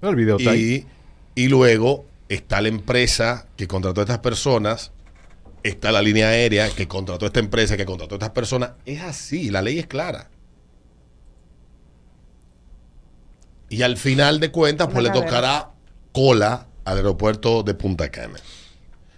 El 0.00 0.14
video 0.14 0.36
está 0.36 0.52
ahí. 0.52 0.86
y, 1.34 1.42
y 1.44 1.48
luego 1.48 2.04
está 2.28 2.60
la 2.60 2.68
empresa 2.68 3.48
que 3.56 3.66
contrató 3.66 4.00
a 4.00 4.04
estas 4.04 4.18
personas, 4.20 4.92
está 5.64 5.90
la 5.90 6.02
línea 6.02 6.28
aérea 6.28 6.68
que 6.70 6.86
contrató 6.86 7.24
a 7.24 7.28
esta 7.28 7.40
empresa, 7.40 7.76
que 7.76 7.84
contrató 7.84 8.14
a 8.14 8.18
estas 8.18 8.30
personas. 8.30 8.70
Es 8.84 9.00
así, 9.02 9.50
la 9.50 9.60
ley 9.62 9.80
es 9.80 9.88
clara. 9.88 10.28
Y 13.76 13.82
al 13.82 13.98
final 13.98 14.40
de 14.40 14.50
cuentas, 14.50 14.88
pues 14.90 15.04
Una 15.04 15.12
le 15.12 15.20
tocará 15.20 15.70
cola 16.12 16.66
al 16.86 16.96
aeropuerto 16.96 17.62
de 17.62 17.74
Punta 17.74 18.10
Cana. 18.10 18.38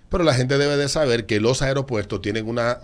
Pero 0.08 0.24
la 0.24 0.34
gente 0.34 0.58
debe 0.58 0.76
de 0.76 0.88
saber 0.88 1.26
que 1.26 1.38
los 1.38 1.62
aeropuertos 1.62 2.20
tienen 2.20 2.48
una 2.48 2.80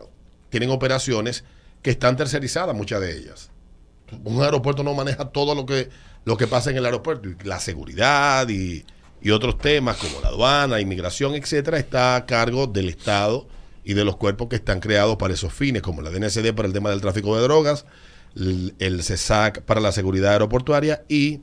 tienen 0.51 0.71
operaciones 0.71 1.43
que 1.83 1.91
están 1.91 2.17
tercerizadas, 2.17 2.77
muchas 2.77 3.01
de 3.01 3.19
ellas. 3.19 3.51
Un 4.23 4.41
aeropuerto 4.41 4.85
no 4.85 4.95
maneja 4.95 5.25
todo 5.31 5.57
lo 5.57 5.67
que, 5.67 5.89
lo 6.25 6.37
que 6.37 6.47
pasa 6.47 6.71
en 6.71 6.77
el 6.77 6.85
aeropuerto. 6.85 7.29
Y 7.29 7.35
La 7.43 7.59
seguridad 7.59 8.49
y, 8.49 8.85
y 9.21 9.33
otros 9.33 9.59
temas 9.59 9.97
como 9.97 10.21
la 10.21 10.29
aduana, 10.29 10.81
inmigración, 10.81 11.35
etcétera, 11.35 11.81
está 11.81 12.15
a 12.15 12.25
cargo 12.25 12.69
del 12.69 12.89
Estado 12.89 13.49
y 13.83 13.95
de 13.95 14.05
los 14.05 14.17
cuerpos 14.17 14.47
que 14.49 14.55
están 14.55 14.79
creados 14.79 15.17
para 15.17 15.35
esos 15.35 15.53
fines, 15.53 15.83
como 15.83 16.03
la 16.03 16.11
DNCD 16.11 16.55
para 16.55 16.69
el 16.69 16.73
tema 16.73 16.91
del 16.91 17.01
tráfico 17.01 17.37
de 17.37 17.43
drogas, 17.43 17.85
el, 18.37 18.77
el 18.79 19.03
CESAC 19.03 19.63
para 19.63 19.81
la 19.81 19.91
seguridad 19.91 20.35
aeroportuaria 20.35 21.03
y 21.09 21.41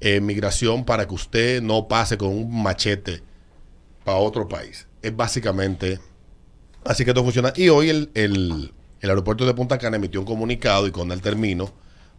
eh, 0.00 0.20
migración 0.20 0.84
para 0.84 1.06
que 1.06 1.14
usted 1.14 1.62
no 1.62 1.88
pase 1.88 2.16
con 2.18 2.28
un 2.28 2.62
machete 2.62 3.22
para 4.04 4.18
otro 4.18 4.46
país. 4.48 4.86
Es 5.02 5.14
básicamente 5.16 5.98
así 6.84 7.04
que 7.04 7.10
esto 7.10 7.22
funciona. 7.22 7.52
Y 7.56 7.68
hoy 7.68 7.90
el, 7.90 8.10
el- 8.14 8.72
el 9.00 9.10
aeropuerto 9.10 9.44
de 9.46 9.52
Punta 9.54 9.78
Cana 9.78 9.96
emitió 9.96 10.20
un 10.20 10.26
comunicado 10.26 10.86
y 10.86 10.90
con 10.90 11.12
el 11.12 11.20
término 11.20 11.70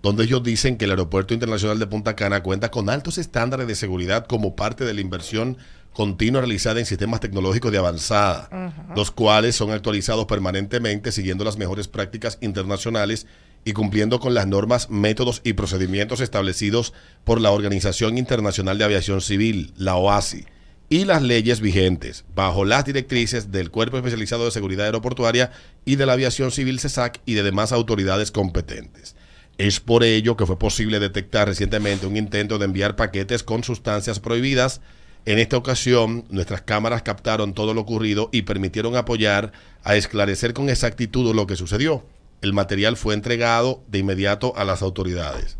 donde 0.03 0.23
ellos 0.25 0.43
dicen 0.43 0.77
que 0.77 0.85
el 0.85 0.91
aeropuerto 0.91 1.33
internacional 1.33 1.79
de 1.79 1.87
Punta 1.87 2.15
Cana 2.15 2.43
cuenta 2.43 2.69
con 2.69 2.89
altos 2.89 3.17
estándares 3.17 3.65
de 3.67 3.73
seguridad 3.75 4.27
como 4.27 4.55
parte 4.55 4.85
de 4.85 4.93
la 4.93 5.01
inversión 5.01 5.57
continua 5.91 6.41
realizada 6.41 6.79
en 6.79 6.85
sistemas 6.85 7.19
tecnológicos 7.19 7.71
de 7.71 7.79
avanzada, 7.79 8.47
los 8.95 9.09
cuales 9.09 9.55
son 9.55 9.71
actualizados 9.71 10.27
permanentemente 10.27 11.11
siguiendo 11.11 11.43
las 11.43 11.57
mejores 11.57 11.87
prácticas 11.87 12.37
internacionales 12.41 13.25
y 13.65 13.73
cumpliendo 13.73 14.19
con 14.19 14.33
las 14.33 14.47
normas, 14.47 14.89
métodos 14.89 15.41
y 15.43 15.53
procedimientos 15.53 16.21
establecidos 16.21 16.93
por 17.23 17.41
la 17.41 17.51
Organización 17.51 18.17
Internacional 18.17 18.77
de 18.77 18.85
Aviación 18.85 19.21
Civil, 19.21 19.73
la 19.77 19.95
OASI, 19.95 20.45
y 20.89 21.05
las 21.05 21.21
leyes 21.21 21.59
vigentes, 21.59 22.23
bajo 22.33 22.63
las 22.63 22.85
directrices 22.85 23.51
del 23.51 23.71
Cuerpo 23.71 23.97
Especializado 23.97 24.45
de 24.45 24.51
Seguridad 24.51 24.85
Aeroportuaria 24.85 25.51
y 25.83 25.97
de 25.97 26.05
la 26.05 26.13
Aviación 26.13 26.51
Civil 26.51 26.79
CESAC 26.79 27.19
y 27.25 27.33
de 27.33 27.43
demás 27.43 27.71
autoridades 27.71 28.31
competentes. 28.31 29.15
Es 29.57 29.79
por 29.79 30.03
ello 30.03 30.37
que 30.37 30.45
fue 30.45 30.59
posible 30.59 30.99
detectar 30.99 31.47
recientemente 31.47 32.05
un 32.05 32.15
intento 32.15 32.57
de 32.57 32.65
enviar 32.65 32.95
paquetes 32.95 33.43
con 33.43 33.63
sustancias 33.63 34.19
prohibidas. 34.19 34.81
En 35.25 35.39
esta 35.39 35.57
ocasión, 35.57 36.25
nuestras 36.29 36.61
cámaras 36.61 37.01
captaron 37.01 37.53
todo 37.53 37.73
lo 37.73 37.81
ocurrido 37.81 38.29
y 38.31 38.43
permitieron 38.43 38.95
apoyar 38.95 39.51
a 39.83 39.95
esclarecer 39.95 40.53
con 40.53 40.69
exactitud 40.69 41.35
lo 41.35 41.47
que 41.47 41.55
sucedió. 41.55 42.05
El 42.41 42.53
material 42.53 42.97
fue 42.97 43.13
entregado 43.13 43.83
de 43.87 43.99
inmediato 43.99 44.53
a 44.55 44.63
las 44.63 44.81
autoridades. 44.81 45.57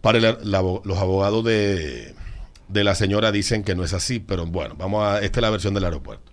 Para 0.00 0.18
el- 0.18 0.38
la- 0.50 0.62
los 0.84 0.98
abogados 0.98 1.44
de, 1.44 2.14
de 2.68 2.84
la 2.84 2.94
señora 2.94 3.32
dicen 3.32 3.62
que 3.64 3.74
no 3.74 3.84
es 3.84 3.92
así, 3.92 4.18
pero 4.20 4.46
bueno, 4.46 4.74
vamos 4.78 5.04
a, 5.04 5.20
esta 5.20 5.40
es 5.40 5.42
la 5.42 5.50
versión 5.50 5.74
del 5.74 5.84
aeropuerto. 5.84 6.32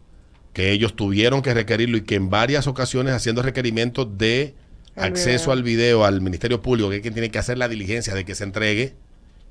Que 0.54 0.72
ellos 0.72 0.96
tuvieron 0.96 1.42
que 1.42 1.54
requerirlo 1.54 1.98
y 1.98 2.02
que 2.02 2.16
en 2.16 2.30
varias 2.30 2.68
ocasiones 2.68 3.14
haciendo 3.14 3.42
requerimientos 3.42 4.18
de 4.18 4.56
El 4.96 5.04
acceso 5.04 5.46
video. 5.46 5.52
al 5.52 5.64
video 5.64 6.06
al 6.06 6.22
Ministerio 6.22 6.62
Público, 6.62 6.90
que 6.90 6.98
es 6.98 7.02
quien 7.02 7.14
tiene 7.14 7.30
que 7.30 7.38
hacer 7.40 7.58
la 7.58 7.68
diligencia 7.68 8.14
de 8.16 8.26
que 8.26 8.36
se 8.36 8.44
entregue, 8.44 8.96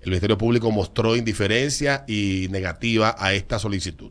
el 0.02 0.08
Ministerio 0.10 0.36
Público 0.38 0.70
mostró 0.70 1.14
indiferencia 1.16 2.04
y 2.06 2.48
negativa 2.50 3.14
a 3.18 3.32
esta 3.34 3.58
solicitud. 3.58 4.10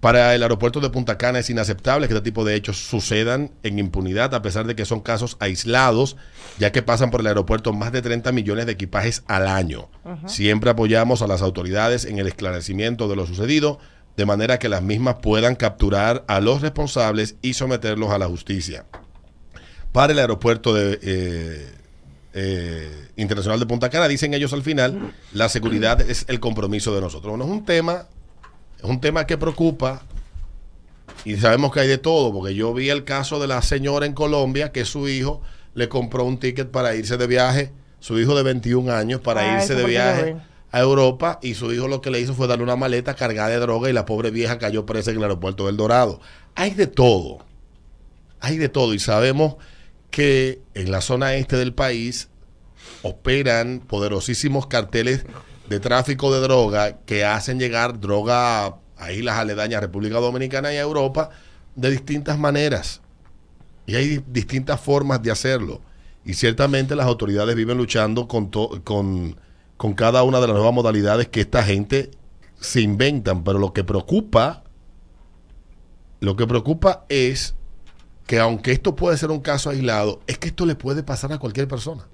Para 0.00 0.32
el 0.34 0.42
aeropuerto 0.42 0.78
de 0.80 0.90
Punta 0.90 1.18
Cana 1.18 1.40
es 1.40 1.50
inaceptable 1.50 2.06
que 2.06 2.14
este 2.14 2.24
tipo 2.24 2.44
de 2.44 2.54
hechos 2.54 2.76
sucedan 2.76 3.50
en 3.64 3.80
impunidad, 3.80 4.32
a 4.32 4.42
pesar 4.42 4.64
de 4.66 4.76
que 4.76 4.84
son 4.84 5.00
casos 5.00 5.36
aislados, 5.40 6.16
ya 6.58 6.70
que 6.70 6.82
pasan 6.82 7.10
por 7.10 7.20
el 7.20 7.26
aeropuerto 7.26 7.72
más 7.72 7.90
de 7.90 8.00
30 8.00 8.30
millones 8.30 8.66
de 8.66 8.72
equipajes 8.72 9.24
al 9.26 9.48
año. 9.48 9.88
Siempre 10.26 10.70
apoyamos 10.70 11.20
a 11.22 11.26
las 11.26 11.42
autoridades 11.42 12.04
en 12.04 12.18
el 12.18 12.28
esclarecimiento 12.28 13.08
de 13.08 13.16
lo 13.16 13.26
sucedido, 13.26 13.80
de 14.16 14.24
manera 14.24 14.60
que 14.60 14.68
las 14.68 14.82
mismas 14.82 15.16
puedan 15.16 15.56
capturar 15.56 16.24
a 16.28 16.40
los 16.40 16.60
responsables 16.60 17.34
y 17.42 17.54
someterlos 17.54 18.10
a 18.10 18.18
la 18.18 18.26
justicia. 18.26 18.84
Para 19.90 20.12
el 20.12 20.20
aeropuerto 20.20 20.74
de, 20.74 20.98
eh, 21.02 21.72
eh, 22.34 23.08
internacional 23.16 23.58
de 23.58 23.66
Punta 23.66 23.90
Cana, 23.90 24.06
dicen 24.06 24.32
ellos 24.32 24.52
al 24.52 24.62
final, 24.62 25.12
la 25.32 25.48
seguridad 25.48 26.00
es 26.00 26.24
el 26.28 26.38
compromiso 26.38 26.94
de 26.94 27.00
nosotros. 27.00 27.30
Bueno, 27.30 27.44
es 27.44 27.50
un 27.50 27.64
tema 27.64 28.06
es 28.78 28.84
un 28.84 29.00
tema 29.00 29.26
que 29.26 29.36
preocupa 29.38 30.02
y 31.24 31.36
sabemos 31.36 31.72
que 31.72 31.80
hay 31.80 31.88
de 31.88 31.98
todo, 31.98 32.32
porque 32.32 32.54
yo 32.54 32.72
vi 32.72 32.90
el 32.90 33.04
caso 33.04 33.40
de 33.40 33.46
la 33.48 33.60
señora 33.62 34.06
en 34.06 34.12
Colombia 34.14 34.72
que 34.72 34.84
su 34.84 35.08
hijo 35.08 35.42
le 35.74 35.88
compró 35.88 36.24
un 36.24 36.38
ticket 36.38 36.70
para 36.70 36.94
irse 36.94 37.16
de 37.16 37.26
viaje, 37.26 37.72
su 38.00 38.18
hijo 38.18 38.36
de 38.36 38.42
21 38.44 38.92
años, 38.92 39.20
para 39.20 39.40
Ah, 39.56 39.58
irse 39.60 39.74
de 39.74 39.84
viaje 39.84 40.34
vi. 40.34 40.40
a 40.72 40.80
Europa 40.80 41.38
y 41.42 41.54
su 41.54 41.72
hijo 41.72 41.88
lo 41.88 42.00
que 42.00 42.10
le 42.10 42.20
hizo 42.20 42.34
fue 42.34 42.46
darle 42.46 42.62
una 42.64 42.76
maleta 42.76 43.14
cargada 43.14 43.48
de 43.48 43.58
droga 43.58 43.90
y 43.90 43.92
la 43.92 44.06
pobre 44.06 44.30
vieja 44.30 44.58
cayó 44.58 44.86
presa 44.86 45.10
en 45.10 45.16
el 45.16 45.22
aeropuerto 45.24 45.66
del 45.66 45.76
Dorado. 45.76 46.20
Hay 46.54 46.70
de 46.74 46.86
todo, 46.86 47.44
hay 48.40 48.56
de 48.58 48.68
todo 48.68 48.94
y 48.94 48.98
sabemos 49.00 49.56
que 50.10 50.60
en 50.74 50.90
la 50.90 51.00
zona 51.00 51.34
este 51.34 51.56
del 51.56 51.74
país 51.74 52.28
operan 53.02 53.80
poderosísimos 53.80 54.66
carteles 54.66 55.24
de 55.68 55.80
tráfico 55.80 56.32
de 56.32 56.40
droga 56.40 56.98
que 57.04 57.24
hacen 57.24 57.58
llegar 57.58 58.00
droga 58.00 58.76
a 58.96 59.12
islas 59.12 59.36
aledañas 59.38 59.80
República 59.80 60.18
Dominicana 60.18 60.72
y 60.72 60.76
a 60.76 60.80
Europa 60.80 61.30
de 61.76 61.90
distintas 61.90 62.38
maneras. 62.38 63.00
Y 63.86 63.94
hay 63.94 64.08
di- 64.08 64.24
distintas 64.26 64.80
formas 64.80 65.22
de 65.22 65.30
hacerlo. 65.30 65.80
Y 66.24 66.34
ciertamente 66.34 66.96
las 66.96 67.06
autoridades 67.06 67.54
viven 67.54 67.78
luchando 67.78 68.28
con, 68.28 68.48
con, 68.48 69.36
con 69.76 69.94
cada 69.94 70.22
una 70.24 70.40
de 70.40 70.46
las 70.46 70.56
nuevas 70.56 70.74
modalidades 70.74 71.28
que 71.28 71.40
esta 71.40 71.62
gente 71.62 72.10
se 72.60 72.80
inventan. 72.80 73.44
Pero 73.44 73.58
lo 73.58 73.72
que 73.72 73.84
preocupa, 73.84 74.64
lo 76.20 76.36
que 76.36 76.46
preocupa 76.46 77.04
es 77.08 77.54
que 78.26 78.38
aunque 78.40 78.72
esto 78.72 78.94
puede 78.96 79.16
ser 79.16 79.30
un 79.30 79.40
caso 79.40 79.70
aislado, 79.70 80.20
es 80.26 80.38
que 80.38 80.48
esto 80.48 80.66
le 80.66 80.74
puede 80.74 81.02
pasar 81.02 81.32
a 81.32 81.38
cualquier 81.38 81.68
persona. 81.68 82.08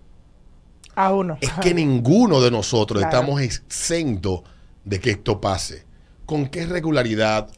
A 0.96 1.12
uno. 1.12 1.38
Es 1.40 1.50
que 1.54 1.74
ninguno 1.74 2.40
de 2.40 2.50
nosotros 2.50 3.00
Claro. 3.02 3.16
estamos 3.16 3.40
exentos 3.40 4.42
de 4.84 5.00
que 5.00 5.10
esto 5.10 5.40
pase. 5.40 5.84
¿Con 6.26 6.46
qué 6.46 6.66
regularidad 6.66 7.48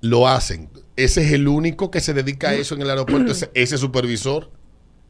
lo 0.00 0.28
hacen? 0.28 0.68
Ese 0.96 1.24
es 1.24 1.32
el 1.32 1.48
único 1.48 1.90
que 1.90 2.00
se 2.00 2.14
dedica 2.14 2.50
a 2.50 2.54
eso 2.54 2.74
en 2.74 2.82
el 2.82 2.90
aeropuerto, 2.90 3.32
ese, 3.32 3.50
ese 3.54 3.78
supervisor. 3.78 4.50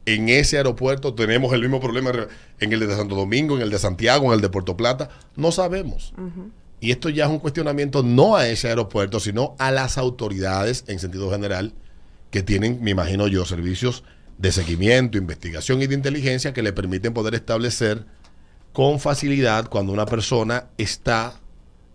En 0.06 0.28
ese 0.28 0.58
aeropuerto 0.58 1.14
tenemos 1.14 1.52
el 1.54 1.62
mismo 1.62 1.80
problema 1.80 2.12
en 2.60 2.72
el 2.72 2.80
de 2.80 2.94
Santo 2.94 3.14
Domingo, 3.14 3.56
en 3.56 3.62
el 3.62 3.70
de 3.70 3.78
Santiago, 3.78 4.26
en 4.26 4.32
el 4.34 4.40
de 4.42 4.50
Puerto 4.50 4.76
Plata. 4.76 5.08
No 5.34 5.50
sabemos. 5.50 6.12
Y 6.80 6.90
esto 6.90 7.08
ya 7.08 7.24
es 7.24 7.30
un 7.30 7.38
cuestionamiento 7.38 8.02
no 8.02 8.36
a 8.36 8.46
ese 8.46 8.68
aeropuerto, 8.68 9.18
sino 9.18 9.54
a 9.58 9.70
las 9.70 9.96
autoridades 9.96 10.84
en 10.88 10.98
sentido 10.98 11.30
general 11.30 11.72
que 12.30 12.42
tienen, 12.42 12.82
me 12.82 12.90
imagino 12.90 13.28
yo, 13.28 13.46
servicios 13.46 14.04
de 14.38 14.52
seguimiento, 14.52 15.18
investigación 15.18 15.82
y 15.82 15.86
de 15.86 15.94
inteligencia 15.94 16.52
que 16.52 16.62
le 16.62 16.72
permiten 16.72 17.14
poder 17.14 17.34
establecer 17.34 18.04
con 18.72 18.98
facilidad 18.98 19.68
cuando 19.68 19.92
una 19.92 20.06
persona 20.06 20.70
está 20.78 21.40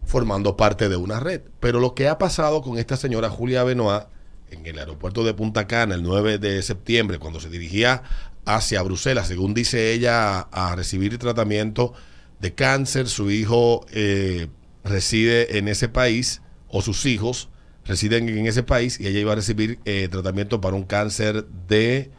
formando 0.05 0.55
parte 0.57 0.89
de 0.89 0.95
una 0.95 1.19
red. 1.19 1.41
Pero 1.59 1.79
lo 1.79 1.93
que 1.93 2.07
ha 2.07 2.17
pasado 2.17 2.61
con 2.61 2.77
esta 2.77 2.97
señora 2.97 3.29
Julia 3.29 3.63
Benoit 3.63 4.05
en 4.51 4.65
el 4.65 4.79
aeropuerto 4.79 5.23
de 5.23 5.33
Punta 5.33 5.67
Cana 5.67 5.95
el 5.95 6.03
9 6.03 6.37
de 6.37 6.61
septiembre, 6.61 7.19
cuando 7.19 7.39
se 7.39 7.49
dirigía 7.49 8.03
hacia 8.45 8.81
Bruselas, 8.81 9.27
según 9.27 9.53
dice 9.53 9.93
ella, 9.93 10.39
a, 10.39 10.75
recibir 10.75 11.17
tratamiento 11.17 11.93
de 12.39 12.55
cáncer, 12.55 13.07
su 13.07 13.29
hijo 13.29 13.85
eh, 13.91 14.47
reside 14.83 15.57
en 15.57 15.67
ese 15.67 15.89
país, 15.89 16.41
o 16.67 16.81
sus 16.81 17.05
hijos 17.05 17.49
residen 17.85 18.29
en 18.29 18.47
ese 18.47 18.63
país, 18.63 18.99
y 18.99 19.07
ella 19.07 19.19
iba 19.19 19.33
a 19.33 19.35
recibir 19.35 19.79
eh, 19.85 20.07
tratamiento 20.09 20.61
para 20.61 20.75
un 20.75 20.83
cáncer 20.83 21.45
de 21.67 22.09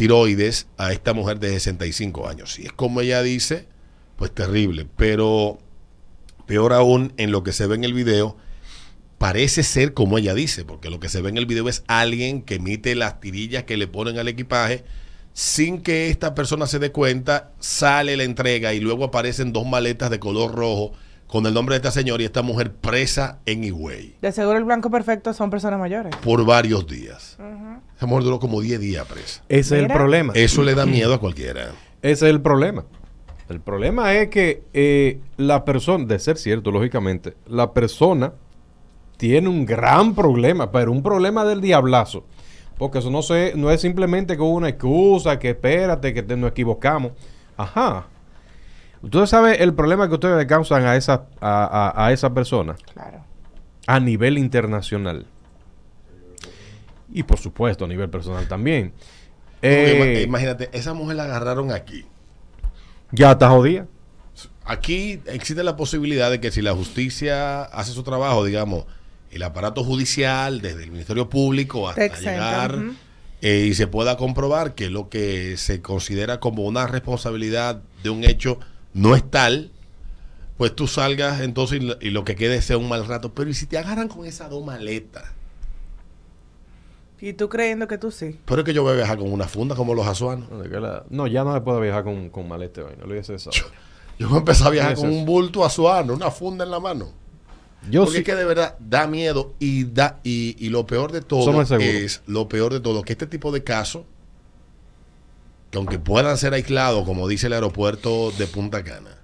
tiroides 0.00 0.66
a 0.78 0.92
esta 0.92 1.12
mujer 1.12 1.40
de 1.40 1.50
65 1.50 2.26
años. 2.26 2.58
Y 2.58 2.64
es 2.64 2.72
como 2.72 3.02
ella 3.02 3.22
dice, 3.22 3.66
pues 4.16 4.34
terrible, 4.34 4.86
pero 4.96 5.58
peor 6.46 6.72
aún 6.72 7.12
en 7.18 7.32
lo 7.32 7.42
que 7.42 7.52
se 7.52 7.66
ve 7.66 7.74
en 7.74 7.84
el 7.84 7.92
video, 7.92 8.34
parece 9.18 9.62
ser 9.62 9.92
como 9.92 10.16
ella 10.16 10.32
dice, 10.32 10.64
porque 10.64 10.88
lo 10.88 11.00
que 11.00 11.10
se 11.10 11.20
ve 11.20 11.28
en 11.28 11.36
el 11.36 11.44
video 11.44 11.68
es 11.68 11.84
alguien 11.86 12.40
que 12.40 12.54
emite 12.54 12.94
las 12.94 13.20
tirillas 13.20 13.64
que 13.64 13.76
le 13.76 13.88
ponen 13.88 14.18
al 14.18 14.28
equipaje 14.28 14.84
sin 15.34 15.82
que 15.82 16.08
esta 16.08 16.34
persona 16.34 16.66
se 16.66 16.78
dé 16.78 16.92
cuenta, 16.92 17.52
sale 17.58 18.16
la 18.16 18.24
entrega 18.24 18.72
y 18.72 18.80
luego 18.80 19.04
aparecen 19.04 19.52
dos 19.52 19.66
maletas 19.66 20.08
de 20.08 20.18
color 20.18 20.54
rojo 20.54 20.92
con 21.30 21.46
el 21.46 21.54
nombre 21.54 21.74
de 21.74 21.76
esta 21.76 21.92
señora 21.92 22.22
y 22.22 22.26
esta 22.26 22.42
mujer 22.42 22.72
presa 22.72 23.38
en 23.46 23.62
Higüey 23.62 24.16
De 24.20 24.32
seguro 24.32 24.58
el 24.58 24.64
blanco 24.64 24.90
perfecto 24.90 25.32
son 25.32 25.48
personas 25.48 25.78
mayores. 25.78 26.14
por 26.16 26.44
varios 26.44 26.86
días. 26.86 27.38
Esa 27.96 28.06
mujer 28.06 28.24
duró 28.24 28.40
como 28.40 28.60
10 28.60 28.80
días 28.80 29.06
presa. 29.06 29.42
Ese 29.48 29.76
es 29.76 29.82
el 29.82 29.88
problema. 29.88 30.32
Eso 30.34 30.62
le 30.64 30.74
da 30.74 30.86
miedo 30.86 31.14
a 31.14 31.20
cualquiera. 31.20 31.72
Ese 32.02 32.26
es 32.26 32.30
el 32.30 32.40
problema. 32.40 32.84
El 33.48 33.60
problema 33.60 34.14
es 34.14 34.28
que 34.28 34.64
eh, 34.72 35.20
la 35.36 35.64
persona, 35.64 36.04
de 36.04 36.18
ser 36.18 36.36
cierto, 36.36 36.72
lógicamente, 36.72 37.34
la 37.46 37.72
persona 37.72 38.32
tiene 39.16 39.48
un 39.48 39.66
gran 39.66 40.14
problema, 40.14 40.72
pero 40.72 40.90
un 40.90 41.02
problema 41.02 41.44
del 41.44 41.60
diablazo. 41.60 42.24
Porque 42.76 42.98
eso 42.98 43.10
no, 43.10 43.22
se, 43.22 43.52
no 43.54 43.70
es 43.70 43.80
simplemente 43.80 44.36
con 44.36 44.48
una 44.48 44.68
excusa, 44.68 45.38
que 45.38 45.50
espérate, 45.50 46.12
que 46.12 46.22
te, 46.22 46.36
nos 46.36 46.50
equivocamos. 46.50 47.12
Ajá. 47.56 48.06
Ustedes 49.02 49.30
saben 49.30 49.56
el 49.58 49.72
problema 49.74 50.08
que 50.08 50.14
ustedes 50.14 50.36
le 50.36 50.46
causan 50.46 50.84
a 50.84 50.96
esa, 50.96 51.26
a, 51.40 51.92
a- 51.94 52.06
a 52.06 52.12
esa 52.12 52.34
persona 52.34 52.76
Claro. 52.92 53.24
a 53.86 54.00
nivel 54.00 54.36
internacional. 54.38 55.26
Y 57.12 57.22
por 57.24 57.38
supuesto 57.38 57.84
a 57.84 57.88
nivel 57.88 58.08
personal 58.10 58.46
también. 58.46 58.92
Eh, 59.62 59.96
ima- 60.18 60.22
Imagínate, 60.24 60.70
esa 60.72 60.94
mujer 60.94 61.16
la 61.16 61.24
agarraron 61.24 61.72
aquí. 61.72 62.04
ya 63.12 63.32
está 63.32 63.48
jodida. 63.50 63.86
Aquí 64.64 65.20
existe 65.26 65.64
la 65.64 65.76
posibilidad 65.76 66.30
de 66.30 66.40
que 66.40 66.50
si 66.52 66.62
la 66.62 66.72
justicia 66.74 67.62
hace 67.62 67.90
su 67.92 68.04
trabajo, 68.04 68.44
digamos, 68.44 68.84
el 69.32 69.42
aparato 69.42 69.82
judicial, 69.82 70.60
desde 70.60 70.84
el 70.84 70.90
Ministerio 70.92 71.28
Público 71.28 71.88
hasta 71.88 72.06
llegar 72.18 72.78
eh, 73.42 73.66
y 73.68 73.74
se 73.74 73.86
pueda 73.88 74.16
comprobar 74.16 74.74
que 74.74 74.90
lo 74.90 75.08
que 75.08 75.56
se 75.56 75.80
considera 75.82 76.38
como 76.38 76.64
una 76.64 76.86
responsabilidad 76.86 77.80
de 78.04 78.10
un 78.10 78.22
hecho 78.24 78.60
no 78.92 79.14
es 79.14 79.28
tal, 79.30 79.70
pues 80.56 80.74
tú 80.74 80.86
salgas 80.86 81.40
entonces 81.40 81.80
y 81.80 81.86
lo, 81.86 81.96
y 82.00 82.10
lo 82.10 82.24
que 82.24 82.36
quede 82.36 82.60
sea 82.62 82.76
un 82.78 82.88
mal 82.88 83.06
rato. 83.06 83.32
Pero 83.34 83.50
¿y 83.50 83.54
si 83.54 83.66
te 83.66 83.78
agarran 83.78 84.08
con 84.08 84.26
esas 84.26 84.50
dos 84.50 84.64
maletas? 84.64 85.24
Y 87.20 87.34
tú 87.34 87.48
creyendo 87.48 87.86
que 87.86 87.98
tú 87.98 88.10
sí. 88.10 88.38
Pero 88.46 88.60
es 88.60 88.64
que 88.64 88.72
yo 88.72 88.82
voy 88.82 88.92
a 88.92 88.96
viajar 88.96 89.18
con 89.18 89.30
una 89.30 89.46
funda 89.46 89.74
como 89.74 89.94
los 89.94 90.06
azuanos. 90.06 90.48
No, 91.10 91.26
ya 91.26 91.44
no 91.44 91.52
se 91.54 91.60
puede 91.60 91.82
viajar 91.82 92.02
con, 92.04 92.30
con 92.30 92.48
malete 92.48 92.82
hoy. 92.82 92.94
No 92.98 93.04
lo 93.04 93.12
hubiese 93.12 93.34
eso. 93.34 93.50
Yo 94.18 94.28
voy 94.28 94.36
a 94.36 94.38
empezar 94.40 94.68
a 94.68 94.70
viajar 94.70 94.94
¿Qué 94.94 94.94
es 94.94 95.00
con 95.00 95.10
eso? 95.10 95.18
un 95.18 95.26
bulto 95.26 95.64
azuano, 95.64 96.14
una 96.14 96.30
funda 96.30 96.64
en 96.64 96.70
la 96.70 96.80
mano. 96.80 97.10
Yo 97.90 98.02
Porque 98.04 98.16
sí. 98.16 98.18
es 98.20 98.24
que 98.24 98.34
de 98.34 98.44
verdad 98.44 98.76
da 98.78 99.06
miedo 99.06 99.54
y 99.58 99.84
da 99.84 100.20
y, 100.22 100.56
y 100.58 100.68
lo 100.68 100.86
peor 100.86 101.12
de 101.12 101.22
todo 101.22 101.62
es 101.62 102.22
lo 102.26 102.48
peor 102.48 102.74
de 102.74 102.80
todo 102.80 103.02
que 103.02 103.12
este 103.12 103.26
tipo 103.26 103.52
de 103.52 103.64
casos 103.64 104.02
que 105.70 105.78
aunque 105.78 105.98
puedan 105.98 106.36
ser 106.36 106.52
aislados 106.54 107.04
como 107.04 107.28
dice 107.28 107.46
el 107.46 107.52
aeropuerto 107.54 108.32
de 108.32 108.46
Punta 108.46 108.82
Cana 108.84 109.16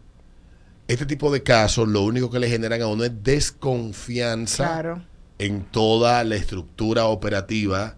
este 0.88 1.04
tipo 1.06 1.32
de 1.32 1.42
casos 1.42 1.88
lo 1.88 2.02
único 2.02 2.30
que 2.30 2.38
le 2.38 2.48
generan 2.48 2.82
a 2.82 2.86
uno 2.86 3.04
es 3.04 3.12
desconfianza 3.22 4.64
Claro. 4.64 5.02
en 5.38 5.62
toda 5.64 6.22
la 6.24 6.36
estructura 6.36 7.06
operativa 7.06 7.96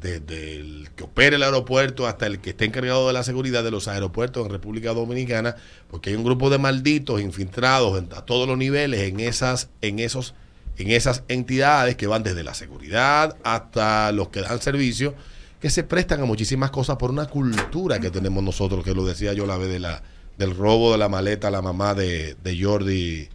desde 0.00 0.56
el 0.56 0.88
que 0.94 1.04
opera 1.04 1.36
el 1.36 1.42
aeropuerto 1.42 2.06
hasta 2.06 2.26
el 2.26 2.38
que 2.40 2.50
esté 2.50 2.64
encargado 2.66 3.06
de 3.06 3.12
la 3.12 3.22
seguridad 3.22 3.64
de 3.64 3.70
los 3.70 3.88
aeropuertos 3.88 4.44
en 4.44 4.52
República 4.52 4.92
Dominicana, 4.92 5.56
porque 5.88 6.10
hay 6.10 6.16
un 6.16 6.22
grupo 6.22 6.50
de 6.50 6.58
malditos 6.58 7.20
infiltrados 7.22 7.98
en- 7.98 8.12
a 8.14 8.20
todos 8.22 8.46
los 8.46 8.58
niveles 8.58 9.00
en 9.08 9.20
esas, 9.20 9.70
en 9.80 9.98
esos, 9.98 10.34
en 10.76 10.90
esas 10.90 11.22
entidades 11.28 11.96
que 11.96 12.06
van 12.06 12.22
desde 12.22 12.44
la 12.44 12.52
seguridad 12.54 13.36
hasta 13.42 14.12
los 14.12 14.28
que 14.28 14.42
dan 14.42 14.60
servicio, 14.60 15.14
que 15.60 15.70
se 15.70 15.82
prestan 15.84 16.20
a 16.20 16.24
muchísimas 16.24 16.70
cosas 16.70 16.96
por 16.96 17.10
una 17.10 17.26
cultura 17.26 17.98
que 17.98 18.10
tenemos 18.10 18.42
nosotros, 18.44 18.84
que 18.84 18.94
lo 18.94 19.04
decía 19.04 19.32
yo 19.32 19.46
la 19.46 19.56
vez 19.56 19.68
de 19.68 19.78
la, 19.80 20.02
del 20.38 20.54
robo 20.56 20.92
de 20.92 20.98
la 20.98 21.08
maleta 21.08 21.48
a 21.48 21.50
la 21.50 21.62
mamá 21.62 21.94
de, 21.94 22.36
de 22.42 22.62
Jordi, 22.62 23.28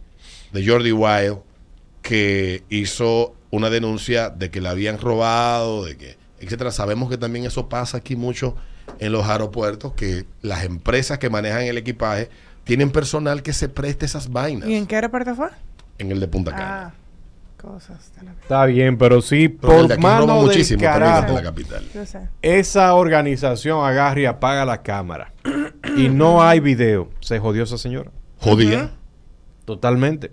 de 0.52 0.66
Jordi 0.66 0.92
Wild 0.92 1.38
que 2.02 2.62
hizo 2.68 3.34
una 3.50 3.70
denuncia 3.70 4.30
de 4.30 4.50
que 4.50 4.60
la 4.60 4.70
habían 4.70 4.98
robado, 4.98 5.84
de 5.84 5.96
que, 5.96 6.16
etcétera. 6.40 6.70
Sabemos 6.72 7.08
que 7.10 7.18
también 7.18 7.44
eso 7.44 7.68
pasa 7.68 7.98
aquí 7.98 8.16
mucho 8.16 8.56
en 8.98 9.12
los 9.12 9.26
aeropuertos, 9.26 9.92
que 9.94 10.24
las 10.42 10.64
empresas 10.64 11.18
que 11.18 11.30
manejan 11.30 11.62
el 11.62 11.78
equipaje 11.78 12.28
tienen 12.64 12.90
personal 12.90 13.42
que 13.42 13.52
se 13.52 13.68
preste 13.68 14.06
esas 14.06 14.30
vainas 14.30 14.68
¿Y 14.68 14.74
en 14.76 14.86
qué 14.86 14.94
aeropuerto 14.96 15.34
fue? 15.34 15.48
en 15.98 16.10
el 16.12 16.20
de 16.20 16.28
Punta 16.28 16.52
Ah, 16.54 16.56
Cana. 16.56 16.94
Cosas 17.62 18.12
de 18.16 18.24
la. 18.26 18.32
Está 18.32 18.66
bien, 18.66 18.98
pero 18.98 19.22
sí, 19.22 19.48
Pero 19.48 19.86
de 19.86 19.94
por 19.96 20.04
roba 20.04 20.20
mano 20.20 20.34
del 20.38 20.46
muchísimo 20.46 20.82
también 20.82 21.02
el 21.02 21.08
de 21.08 21.14
carajo, 21.16 21.34
la 21.34 21.42
capital. 21.42 21.84
Yo 21.94 22.04
sé. 22.04 22.28
esa 22.42 22.94
organización 22.94 23.84
agarra 23.84 24.20
y 24.20 24.26
apaga 24.26 24.64
la 24.64 24.82
cámara. 24.82 25.32
y 25.96 26.08
no 26.08 26.42
hay 26.42 26.60
video. 26.60 27.08
Se 27.20 27.38
jodió 27.38 27.62
esa 27.62 27.78
señora. 27.78 28.10
Jodía. 28.40 28.90
Totalmente. 29.64 30.32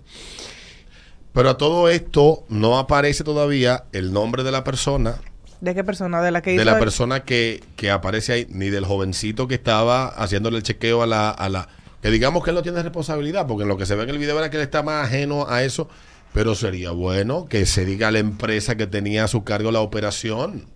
Pero 1.32 1.50
a 1.50 1.56
todo 1.56 1.88
esto 1.88 2.44
no 2.48 2.78
aparece 2.78 3.22
todavía 3.22 3.84
el 3.92 4.12
nombre 4.12 4.42
de 4.42 4.50
la 4.50 4.64
persona, 4.64 5.14
¿De 5.60 5.74
qué 5.74 5.84
persona? 5.84 6.22
De 6.22 6.30
la 6.30 6.40
que 6.40 6.50
de 6.50 6.56
hizo 6.56 6.64
la 6.64 6.72
el- 6.72 6.78
persona 6.78 7.20
que, 7.22 7.62
que 7.76 7.90
aparece 7.90 8.32
ahí, 8.32 8.46
ni 8.48 8.70
del 8.70 8.86
jovencito 8.86 9.46
que 9.46 9.54
estaba 9.56 10.06
haciéndole 10.08 10.56
el 10.56 10.62
chequeo 10.62 11.02
a 11.02 11.06
la, 11.06 11.28
a 11.30 11.48
la... 11.50 11.68
Que 12.00 12.10
digamos 12.10 12.42
que 12.42 12.48
él 12.50 12.56
no 12.56 12.62
tiene 12.62 12.82
responsabilidad, 12.82 13.46
porque 13.46 13.64
en 13.64 13.68
lo 13.68 13.76
que 13.76 13.84
se 13.84 13.94
ve 13.94 14.04
en 14.04 14.08
el 14.08 14.16
video 14.16 14.38
era 14.38 14.48
que 14.48 14.56
él 14.56 14.62
está 14.62 14.82
más 14.82 15.04
ajeno 15.06 15.46
a 15.50 15.62
eso, 15.62 15.86
pero 16.32 16.54
sería 16.54 16.90
bueno 16.92 17.46
que 17.46 17.66
se 17.66 17.84
diga 17.84 18.08
a 18.08 18.10
la 18.10 18.18
empresa 18.20 18.76
que 18.76 18.86
tenía 18.86 19.24
a 19.24 19.28
su 19.28 19.44
cargo 19.44 19.70
la 19.72 19.80
operación. 19.80 20.66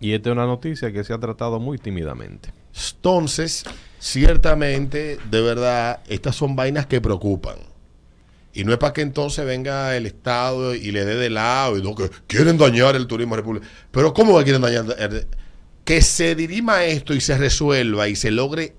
Y 0.00 0.12
esta 0.12 0.30
es 0.30 0.32
una 0.34 0.46
noticia 0.46 0.92
que 0.92 1.02
se 1.04 1.12
ha 1.12 1.18
tratado 1.18 1.58
muy 1.58 1.78
tímidamente. 1.78 2.52
Entonces, 2.94 3.64
ciertamente, 3.98 5.18
de 5.30 5.40
verdad, 5.40 6.00
estas 6.08 6.36
son 6.36 6.54
vainas 6.54 6.86
que 6.86 7.00
preocupan. 7.00 7.56
Y 8.52 8.64
no 8.64 8.72
es 8.72 8.78
para 8.78 8.92
que 8.92 9.02
entonces 9.02 9.44
venga 9.44 9.96
el 9.96 10.06
Estado 10.06 10.74
y 10.74 10.90
le 10.90 11.04
dé 11.04 11.14
de 11.16 11.30
lado 11.30 11.76
y 11.78 11.82
no, 11.82 11.94
que 11.94 12.10
quieren 12.26 12.58
dañar 12.58 12.96
el 12.96 13.06
turismo 13.06 13.36
república. 13.36 13.66
Pero 13.90 14.12
¿cómo 14.12 14.36
que 14.38 14.44
quieren 14.44 14.62
dañar? 14.62 14.84
el- 14.98 15.26
Que 15.84 16.02
se 16.02 16.34
dirima 16.34 16.84
esto 16.84 17.14
y 17.14 17.20
se 17.20 17.36
resuelva 17.38 18.08
y 18.08 18.16
se 18.16 18.30
logre 18.30 18.74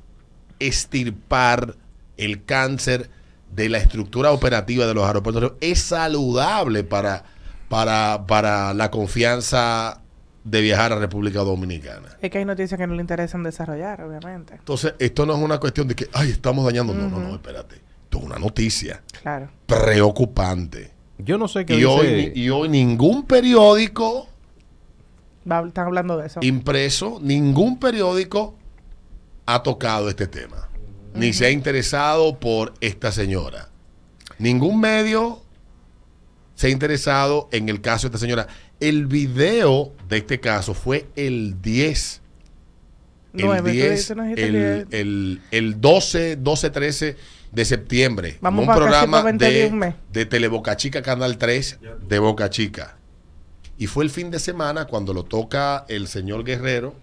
estirpar 0.59 1.75
el 2.17 2.43
cáncer 2.43 3.09
de 3.51 3.69
la 3.69 3.77
estructura 3.79 4.31
operativa 4.31 4.85
de 4.85 4.93
los 4.93 5.05
aeropuertos 5.05 5.53
es 5.61 5.79
saludable 5.81 6.83
para, 6.83 7.23
para, 7.67 8.25
para 8.27 8.73
la 8.73 8.89
confianza 8.91 10.01
de 10.43 10.61
viajar 10.61 10.93
a 10.93 10.95
República 10.99 11.39
Dominicana. 11.39 12.09
Es 12.21 12.31
que 12.31 12.37
hay 12.37 12.45
noticias 12.45 12.77
que 12.79 12.87
no 12.87 12.93
le 12.95 13.01
interesan 13.01 13.43
desarrollar, 13.43 14.01
obviamente. 14.01 14.53
Entonces, 14.55 14.93
esto 14.99 15.25
no 15.25 15.33
es 15.35 15.39
una 15.39 15.59
cuestión 15.59 15.87
de 15.87 15.95
que, 15.95 16.07
ay, 16.13 16.31
estamos 16.31 16.65
dañando. 16.65 16.93
No, 16.93 17.09
no, 17.09 17.19
no, 17.19 17.33
espérate. 17.35 17.75
Esto 18.05 18.19
es 18.19 18.23
una 18.23 18.39
noticia 18.39 19.03
Claro. 19.21 19.49
preocupante. 19.67 20.91
Yo 21.17 21.37
no 21.37 21.47
sé 21.49 21.65
qué 21.65 21.73
Y 21.73 21.77
dice... 21.77 21.87
hoy, 21.87 22.31
y 22.33 22.49
hoy 22.49 22.69
ningún 22.69 23.25
periódico 23.25 24.29
Va- 25.49 25.67
están 25.67 25.87
hablando 25.87 26.17
de 26.17 26.27
eso. 26.27 26.39
impreso, 26.41 27.19
ningún 27.21 27.77
periódico 27.79 28.55
ha 29.45 29.61
tocado 29.61 30.09
este 30.09 30.27
tema. 30.27 30.68
Ni 31.13 31.33
se 31.33 31.45
ha 31.45 31.51
interesado 31.51 32.39
por 32.39 32.73
esta 32.81 33.11
señora. 33.11 33.69
Ningún 34.37 34.79
medio 34.79 35.41
se 36.55 36.67
ha 36.67 36.69
interesado 36.69 37.49
en 37.51 37.69
el 37.69 37.81
caso 37.81 38.07
de 38.07 38.15
esta 38.15 38.25
señora. 38.25 38.47
El 38.79 39.07
video 39.07 39.93
de 40.07 40.17
este 40.17 40.39
caso 40.39 40.73
fue 40.73 41.07
el 41.15 41.61
10 41.61 42.21
el 43.33 43.45
Nueve, 43.45 43.69
tú 43.69 43.75
10, 43.75 43.91
dices, 43.91 44.17
no 44.17 44.23
dijiste 44.23 44.47
el, 44.47 44.87
el, 44.91 45.41
el 45.51 45.81
12, 45.81 46.37
12, 46.37 46.69
13 46.69 47.17
de 47.51 47.65
septiembre. 47.65 48.37
Vamos 48.41 48.67
un 48.67 48.73
programa 48.73 49.19
pa' 49.19 49.23
20 49.23 49.45
de, 49.45 49.93
de 50.11 50.25
Teleboca 50.25 50.75
Chica, 50.77 51.01
Canal 51.01 51.37
3, 51.37 51.79
de 52.07 52.19
Boca 52.19 52.49
Chica. 52.49 52.97
Y 53.77 53.87
fue 53.87 54.03
el 54.03 54.09
fin 54.09 54.31
de 54.31 54.39
semana 54.39 54.85
cuando 54.85 55.13
lo 55.13 55.23
toca 55.23 55.85
el 55.87 56.07
señor 56.07 56.43
Guerrero 56.43 56.95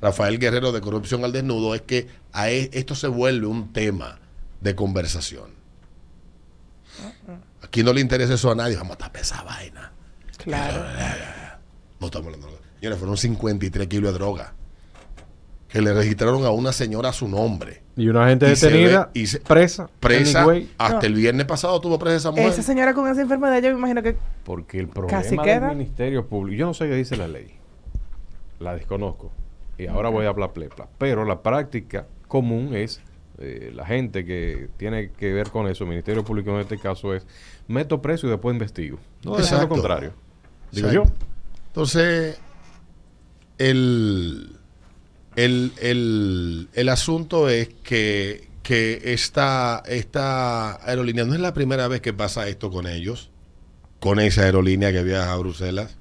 Rafael 0.00 0.38
Guerrero 0.38 0.72
de 0.72 0.80
Corrupción 0.80 1.24
al 1.24 1.32
Desnudo, 1.32 1.74
es 1.74 1.82
que 1.82 2.06
a 2.32 2.50
e- 2.50 2.70
esto 2.72 2.94
se 2.94 3.08
vuelve 3.08 3.46
un 3.46 3.72
tema 3.72 4.18
de 4.60 4.74
conversación. 4.74 5.50
Aquí 7.62 7.82
no 7.82 7.92
le 7.92 8.00
interesa 8.00 8.34
eso 8.34 8.50
a 8.50 8.54
nadie, 8.54 8.76
vamos 8.76 8.94
a 8.94 8.98
tapar 8.98 9.22
esa 9.22 9.42
vaina. 9.42 9.92
Claro. 10.38 10.82
No 12.00 12.06
estamos 12.06 12.26
hablando 12.26 12.46
de. 12.48 12.56
Señores, 12.80 12.98
fueron 12.98 13.16
53 13.16 13.86
kilos 13.88 14.12
de 14.12 14.18
droga 14.18 14.52
que 15.68 15.80
le 15.82 15.92
registraron 15.92 16.44
a 16.44 16.50
una 16.50 16.72
señora 16.72 17.08
a 17.08 17.12
su 17.12 17.26
nombre. 17.28 17.82
Y 17.96 18.08
una 18.08 18.28
gente 18.28 18.50
Y 18.52 18.56
se 18.56 18.66
detenida, 18.70 19.10
ve- 19.12 19.20
y 19.20 19.26
se- 19.26 19.40
presa, 19.40 19.88
Presa, 20.00 20.40
anyway, 20.42 20.70
hasta 20.78 21.00
No. 21.00 21.06
el 21.06 21.14
viernes 21.14 21.46
pasado 21.46 21.80
tuvo 21.80 21.98
presa 21.98 22.16
esa 22.16 22.30
mujer. 22.30 22.48
Esa 22.48 22.62
señora 22.62 22.94
con 22.94 23.08
esa 23.10 23.22
enfermedad, 23.22 23.60
yo 23.62 23.70
me 23.72 23.78
imagino 23.78 24.02
que 24.02 24.16
porque 24.44 24.78
el 24.78 24.88
problema 24.88 25.18
Casi 25.22 25.30
del 25.36 25.44
queda. 25.44 25.68
Ministerio 25.70 26.26
Público, 26.26 26.58
yo 26.60 26.66
no 26.66 26.74
sé 26.74 26.86
qué 26.88 26.94
dice 26.94 27.16
la 27.16 27.26
ley, 27.26 27.54
la 28.60 28.74
desconozco, 28.74 29.32
y 29.78 29.86
ahora 29.86 30.08
voy 30.08 30.26
a 30.26 30.30
hablar 30.30 30.52
plepla, 30.52 30.88
pero 30.98 31.24
la 31.24 31.42
práctica 31.42 32.06
común 32.28 32.74
es, 32.74 33.00
eh, 33.38 33.70
la 33.74 33.84
gente 33.84 34.24
que 34.24 34.68
tiene 34.76 35.10
que 35.12 35.32
ver 35.32 35.50
con 35.50 35.68
eso, 35.68 35.84
el 35.84 35.90
Ministerio 35.90 36.24
Público 36.24 36.50
en 36.50 36.60
este 36.60 36.78
caso 36.78 37.14
es, 37.14 37.26
meto 37.68 38.00
preso 38.00 38.26
y 38.26 38.30
después 38.30 38.54
investigo. 38.54 38.98
No 39.24 39.38
es 39.38 39.50
lo 39.52 39.68
contrario. 39.68 40.12
Digo 40.72 40.88
Exacto. 40.88 41.10
yo. 41.10 41.26
Entonces, 41.68 42.38
el, 43.58 44.56
el, 45.36 45.72
el, 45.80 46.68
el 46.72 46.88
asunto 46.88 47.48
es 47.48 47.68
que, 47.82 48.48
que 48.62 49.00
esta, 49.04 49.82
esta 49.86 50.82
aerolínea 50.86 51.24
no 51.24 51.34
es 51.34 51.40
la 51.40 51.52
primera 51.52 51.86
vez 51.88 52.00
que 52.00 52.12
pasa 52.12 52.48
esto 52.48 52.70
con 52.70 52.86
ellos, 52.86 53.30
con 54.00 54.20
esa 54.20 54.42
aerolínea 54.42 54.92
que 54.92 55.02
viaja 55.02 55.32
a 55.32 55.36
Bruselas. 55.36 55.98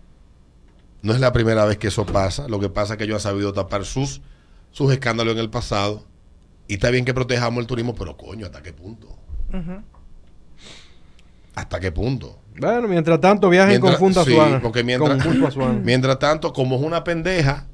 No 1.06 1.14
es 1.14 1.20
la 1.20 1.32
primera 1.32 1.66
vez 1.66 1.78
que 1.78 1.90
eso 1.90 2.04
pasa. 2.04 2.48
Lo 2.48 2.60
que 2.60 2.68
pasa 2.68 2.94
es 2.94 2.98
que 2.98 3.04
ellos 3.04 3.24
han 3.24 3.32
sabido 3.32 3.54
tapar 3.54 3.86
sus, 3.86 4.22
sus 4.72 4.92
escándalos 4.92 5.34
en 5.36 5.40
el 5.40 5.52
pasado. 5.52 6.04
Y 6.68 6.74
está 6.74 6.90
bien 6.90 7.06
que 7.06 7.14
protejamos 7.14 7.62
el 7.62 7.68
turismo, 7.68 7.94
pero 7.94 8.18
coño, 8.18 8.48
¿hasta 8.48 8.64
qué 8.64 8.74
punto? 8.74 9.16
¿Hasta 11.54 11.80
qué 11.80 11.92
punto? 11.92 12.40
Bueno, 12.60 12.88
mientras 12.88 13.22
tanto 13.22 13.50
viajen 13.50 13.70
Mientras- 13.70 13.98
con 13.98 14.08
Punta 14.08 14.24
sí, 14.26 14.34
Suana. 14.34 14.60
porque 14.62 14.84
mientras, 14.84 15.24
con 15.54 15.84
mientras 15.86 16.18
tanto, 16.18 16.52
como 16.54 16.78
es 16.78 16.82
una 16.82 17.04
pendeja, 17.04 17.68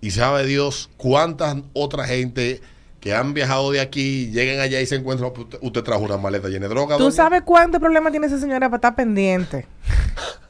y 0.00 0.10
sabe 0.12 0.46
Dios 0.46 0.88
cuántas 0.96 1.56
otra 1.74 2.06
gente 2.06 2.62
que 3.00 3.14
han 3.14 3.34
viajado 3.34 3.70
de 3.72 3.80
aquí 3.80 4.30
llegan 4.30 4.58
allá 4.60 4.80
y 4.80 4.86
se 4.86 4.94
encuentran, 4.96 5.30
usted, 5.36 5.58
usted 5.60 5.82
trajo 5.82 6.00
una 6.02 6.16
maleta 6.16 6.48
llena 6.48 6.66
de 6.66 6.74
droga. 6.74 6.96
tú 6.96 7.02
doña? 7.04 7.14
sabes 7.14 7.42
cuánto 7.42 7.78
problema 7.78 8.10
tiene 8.10 8.26
esa 8.26 8.38
señora 8.38 8.68
para 8.70 8.76
estar 8.78 8.94
pendiente. 8.96 9.66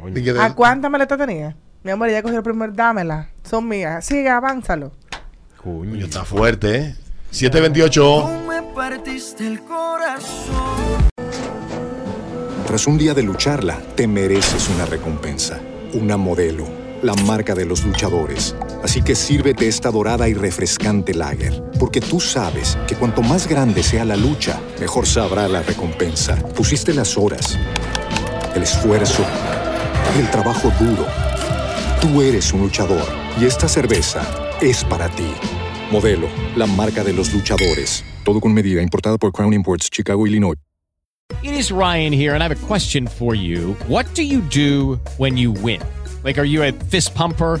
Coño. 0.00 0.40
¿A 0.40 0.54
cuántas 0.54 0.90
maletas 0.90 1.18
tenía? 1.18 1.56
Mi 1.82 1.90
amor, 1.90 2.08
ella 2.08 2.22
cogió 2.22 2.38
el 2.38 2.44
primer, 2.44 2.74
dámela. 2.74 3.30
Son 3.42 3.66
mías. 3.66 4.04
Sigue, 4.04 4.28
avánzalo. 4.28 4.92
Coño. 5.56 5.90
Coño, 5.90 6.04
está 6.04 6.24
fuerte, 6.24 6.76
¿eh? 6.76 6.94
728. 7.30 8.28
me 8.48 8.62
partiste 8.74 9.46
el 9.46 9.60
corazón. 9.60 11.00
Tras 12.66 12.86
un 12.86 12.98
día 12.98 13.14
de 13.14 13.22
lucharla, 13.22 13.78
te 13.96 14.06
mereces 14.06 14.68
una 14.68 14.86
recompensa, 14.86 15.58
una 15.92 16.16
modelo, 16.16 16.66
la 17.02 17.14
marca 17.14 17.54
de 17.54 17.64
los 17.64 17.84
luchadores. 17.84 18.54
Así 18.84 19.02
que 19.02 19.14
sírvete 19.14 19.66
esta 19.66 19.90
dorada 19.90 20.28
y 20.28 20.34
refrescante 20.34 21.14
lager, 21.14 21.62
porque 21.78 22.00
tú 22.00 22.20
sabes 22.20 22.78
que 22.86 22.94
cuanto 22.94 23.22
más 23.22 23.48
grande 23.48 23.82
sea 23.82 24.04
la 24.04 24.16
lucha, 24.16 24.60
mejor 24.78 25.06
sabrá 25.06 25.48
la 25.48 25.62
recompensa. 25.62 26.36
Pusiste 26.54 26.94
las 26.94 27.16
horas, 27.18 27.58
el 28.54 28.62
esfuerzo, 28.62 29.24
el 30.18 30.30
trabajo 30.30 30.72
duro. 30.80 31.06
Tú 32.00 32.22
eres 32.22 32.52
un 32.52 32.62
luchador 32.62 33.06
y 33.40 33.44
esta 33.44 33.68
cerveza 33.68 34.22
es 34.60 34.84
para 34.84 35.08
ti. 35.10 35.32
Modelo, 35.90 36.28
la 36.56 36.66
marca 36.66 37.04
de 37.04 37.12
los 37.12 37.32
luchadores. 37.32 38.04
Todo 38.24 38.40
con 38.40 38.52
medida, 38.52 38.82
importada 38.82 39.18
por 39.18 39.32
Crown 39.32 39.52
Imports, 39.52 39.88
Chicago, 39.90 40.26
Illinois. 40.26 40.56
It 41.42 41.52
is 41.52 41.70
Ryan 41.70 42.12
here, 42.12 42.34
and 42.34 42.42
I 42.42 42.48
have 42.48 42.52
a 42.52 42.66
question 42.66 43.06
for 43.06 43.34
you. 43.34 43.76
What 43.88 44.06
do 44.14 44.22
you 44.22 44.40
do 44.40 44.98
when 45.16 45.38
you 45.38 45.52
win? 45.52 45.80
Like, 46.24 46.38
are 46.38 46.44
you 46.44 46.62
a 46.62 46.72
fist 46.72 47.14
pumper? 47.14 47.60